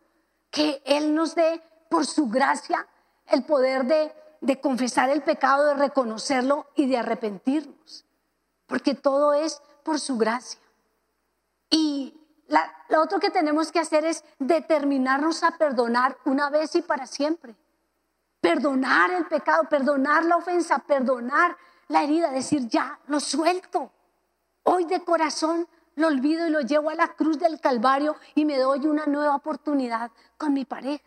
que 0.50 0.82
Él 0.84 1.14
nos 1.14 1.34
dé 1.34 1.62
por 1.90 2.06
su 2.06 2.28
gracia 2.28 2.86
el 3.26 3.44
poder 3.44 3.84
de, 3.84 4.14
de 4.40 4.60
confesar 4.60 5.10
el 5.10 5.22
pecado, 5.22 5.66
de 5.66 5.74
reconocerlo 5.74 6.66
y 6.74 6.86
de 6.86 6.98
arrepentirnos. 6.98 8.04
Porque 8.66 8.94
todo 8.94 9.34
es 9.34 9.62
por 9.82 9.98
su 10.00 10.18
gracia. 10.18 10.60
Y 11.70 12.14
lo 12.88 13.02
otro 13.02 13.18
que 13.18 13.30
tenemos 13.30 13.72
que 13.72 13.80
hacer 13.80 14.04
es 14.04 14.24
determinarnos 14.38 15.42
a 15.42 15.52
perdonar 15.52 16.16
una 16.24 16.50
vez 16.50 16.74
y 16.74 16.82
para 16.82 17.06
siempre. 17.06 17.54
Perdonar 18.40 19.10
el 19.10 19.26
pecado, 19.26 19.64
perdonar 19.68 20.24
la 20.24 20.36
ofensa, 20.36 20.78
perdonar 20.78 21.56
la 21.88 22.04
herida, 22.04 22.30
decir 22.30 22.68
ya, 22.68 22.98
lo 23.06 23.20
suelto. 23.20 23.90
Hoy 24.62 24.84
de 24.84 25.02
corazón 25.04 25.68
lo 25.96 26.06
olvido 26.06 26.46
y 26.46 26.50
lo 26.50 26.60
llevo 26.60 26.90
a 26.90 26.94
la 26.94 27.08
cruz 27.14 27.38
del 27.38 27.60
Calvario 27.60 28.16
y 28.34 28.44
me 28.44 28.56
doy 28.58 28.86
una 28.86 29.06
nueva 29.06 29.34
oportunidad 29.34 30.10
con 30.36 30.52
mi 30.52 30.64
pareja. 30.64 31.04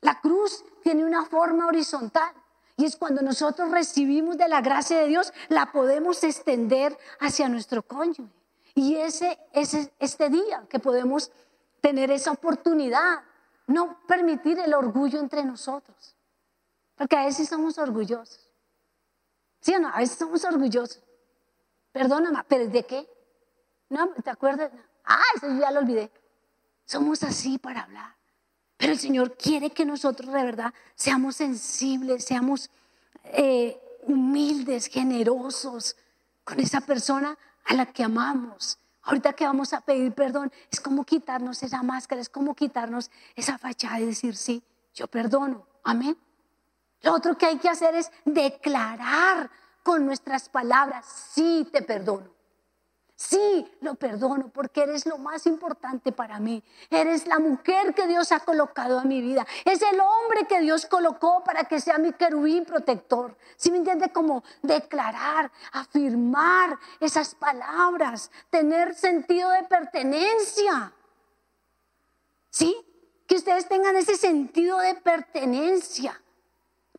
La 0.00 0.20
cruz 0.20 0.64
tiene 0.88 1.04
una 1.04 1.26
forma 1.26 1.66
horizontal 1.66 2.32
y 2.74 2.86
es 2.86 2.96
cuando 2.96 3.20
nosotros 3.20 3.70
recibimos 3.70 4.38
de 4.38 4.48
la 4.48 4.62
gracia 4.62 4.98
de 4.98 5.08
Dios, 5.08 5.34
la 5.50 5.70
podemos 5.70 6.24
extender 6.24 6.96
hacia 7.20 7.46
nuestro 7.46 7.82
cónyuge. 7.82 8.32
Y 8.74 8.96
ese 8.96 9.38
es 9.52 9.90
este 9.98 10.30
día 10.30 10.64
que 10.70 10.78
podemos 10.78 11.30
tener 11.82 12.10
esa 12.10 12.30
oportunidad, 12.30 13.22
no 13.66 13.98
permitir 14.06 14.58
el 14.60 14.72
orgullo 14.72 15.20
entre 15.20 15.44
nosotros. 15.44 16.16
Porque 16.94 17.18
a 17.18 17.26
veces 17.26 17.50
somos 17.50 17.76
orgullosos. 17.76 18.50
¿Sí 19.60 19.74
o 19.74 19.80
no? 19.80 19.88
A 19.88 19.98
veces 19.98 20.16
somos 20.16 20.42
orgullosos. 20.46 21.02
Perdóname, 21.92 22.42
¿pero 22.48 22.66
de 22.66 22.82
qué? 22.84 23.06
No, 23.90 24.08
¿te 24.24 24.30
acuerdas? 24.30 24.72
Ah, 25.04 25.20
eso 25.36 25.48
ya 25.60 25.70
lo 25.70 25.80
olvidé. 25.80 26.10
Somos 26.86 27.22
así 27.24 27.58
para 27.58 27.82
hablar. 27.82 28.17
Pero 28.78 28.92
el 28.92 28.98
Señor 28.98 29.36
quiere 29.36 29.70
que 29.70 29.84
nosotros 29.84 30.32
de 30.32 30.44
verdad 30.44 30.72
seamos 30.94 31.36
sensibles, 31.36 32.24
seamos 32.24 32.70
eh, 33.24 33.78
humildes, 34.04 34.86
generosos 34.86 35.96
con 36.44 36.60
esa 36.60 36.80
persona 36.80 37.36
a 37.66 37.74
la 37.74 37.86
que 37.86 38.04
amamos. 38.04 38.78
Ahorita 39.02 39.32
que 39.32 39.44
vamos 39.44 39.72
a 39.72 39.80
pedir 39.80 40.12
perdón, 40.12 40.52
es 40.70 40.80
como 40.80 41.04
quitarnos 41.04 41.62
esa 41.62 41.82
máscara, 41.82 42.20
es 42.20 42.28
como 42.28 42.54
quitarnos 42.54 43.10
esa 43.34 43.58
fachada 43.58 44.00
y 44.00 44.06
decir, 44.06 44.36
sí, 44.36 44.62
yo 44.94 45.08
perdono. 45.08 45.66
Amén. 45.82 46.16
Lo 47.02 47.14
otro 47.14 47.36
que 47.36 47.46
hay 47.46 47.58
que 47.58 47.68
hacer 47.68 47.96
es 47.96 48.12
declarar 48.24 49.50
con 49.82 50.06
nuestras 50.06 50.48
palabras, 50.48 51.04
sí, 51.32 51.68
te 51.72 51.82
perdono. 51.82 52.37
Sí, 53.20 53.66
lo 53.80 53.96
perdono 53.96 54.48
porque 54.48 54.84
eres 54.84 55.04
lo 55.04 55.18
más 55.18 55.44
importante 55.46 56.12
para 56.12 56.38
mí. 56.38 56.62
Eres 56.88 57.26
la 57.26 57.40
mujer 57.40 57.92
que 57.92 58.06
Dios 58.06 58.30
ha 58.30 58.38
colocado 58.38 59.00
en 59.00 59.08
mi 59.08 59.20
vida. 59.20 59.44
Es 59.64 59.82
el 59.82 59.98
hombre 59.98 60.46
que 60.48 60.60
Dios 60.60 60.86
colocó 60.86 61.42
para 61.42 61.64
que 61.64 61.80
sea 61.80 61.98
mi 61.98 62.12
querubín 62.12 62.64
protector. 62.64 63.36
¿Sí 63.56 63.72
me 63.72 63.78
entiende? 63.78 64.12
Como 64.12 64.44
declarar, 64.62 65.50
afirmar 65.72 66.78
esas 67.00 67.34
palabras, 67.34 68.30
tener 68.50 68.94
sentido 68.94 69.50
de 69.50 69.64
pertenencia. 69.64 70.92
¿Sí? 72.50 72.76
Que 73.26 73.34
ustedes 73.34 73.66
tengan 73.66 73.96
ese 73.96 74.14
sentido 74.14 74.78
de 74.78 74.94
pertenencia. 74.94 76.22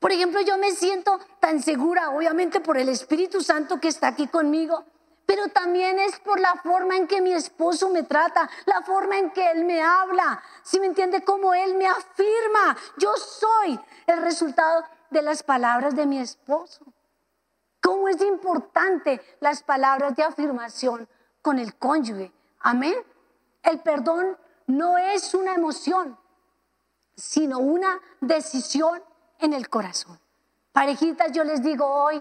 Por 0.02 0.12
ejemplo, 0.12 0.42
yo 0.42 0.58
me 0.58 0.74
siento 0.74 1.18
tan 1.40 1.64
segura, 1.64 2.10
obviamente 2.10 2.60
por 2.60 2.78
el 2.78 2.90
Espíritu 2.90 3.42
Santo 3.42 3.80
que 3.80 3.88
está 3.88 4.10
aquí 4.10 4.28
conmigo 4.28 4.84
pero 5.30 5.48
también 5.50 6.00
es 6.00 6.20
por 6.22 6.40
la 6.40 6.56
forma 6.56 6.98
en 6.98 7.06
que 7.06 7.22
mi 7.22 7.32
esposo 7.32 7.92
me 7.92 8.02
trata, 8.02 8.50
la 8.66 8.82
forma 8.82 9.16
en 9.16 9.30
que 9.30 9.52
él 9.52 9.64
me 9.64 9.80
habla. 9.80 10.42
Si 10.64 10.80
me 10.80 10.88
entiende 10.88 11.24
cómo 11.24 11.54
él 11.54 11.76
me 11.76 11.86
afirma, 11.86 12.76
yo 12.98 13.16
soy 13.16 13.80
el 14.08 14.24
resultado 14.24 14.86
de 15.12 15.22
las 15.22 15.44
palabras 15.44 15.96
de 15.96 16.08
mi 16.08 16.18
esposo. 16.18 16.84
¿Cómo 17.80 18.08
es 18.08 18.20
importante 18.22 19.22
las 19.40 19.62
palabras 19.62 20.16
de 20.16 20.24
afirmación 20.24 21.08
con 21.44 21.60
el 21.60 21.76
cónyuge? 21.76 22.34
Amén. 22.62 22.96
El 23.62 23.82
perdón 23.82 24.36
no 24.66 24.98
es 24.98 25.36
una 25.36 25.54
emoción, 25.54 26.18
sino 27.16 27.60
una 27.60 28.02
decisión 28.20 29.00
en 29.38 29.54
el 29.54 29.70
corazón. 29.70 30.20
Parejitas, 30.72 31.32
yo 31.34 31.44
les 31.44 31.62
digo 31.62 31.86
hoy, 31.86 32.20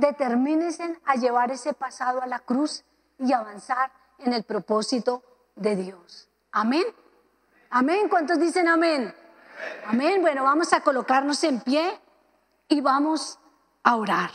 determínense 0.00 0.98
a 1.04 1.14
llevar 1.14 1.50
ese 1.50 1.74
pasado 1.74 2.22
a 2.22 2.26
la 2.26 2.40
cruz 2.40 2.84
y 3.18 3.32
avanzar 3.32 3.92
en 4.18 4.32
el 4.32 4.44
propósito 4.44 5.22
de 5.56 5.76
Dios. 5.76 6.28
Amén. 6.52 6.84
Amén. 7.70 8.08
¿Cuántos 8.08 8.38
dicen 8.38 8.68
amén? 8.68 9.14
Amén. 9.86 10.20
Bueno, 10.20 10.44
vamos 10.44 10.72
a 10.72 10.80
colocarnos 10.80 11.42
en 11.44 11.60
pie 11.60 12.00
y 12.68 12.80
vamos 12.80 13.38
a 13.82 13.96
orar. 13.96 14.30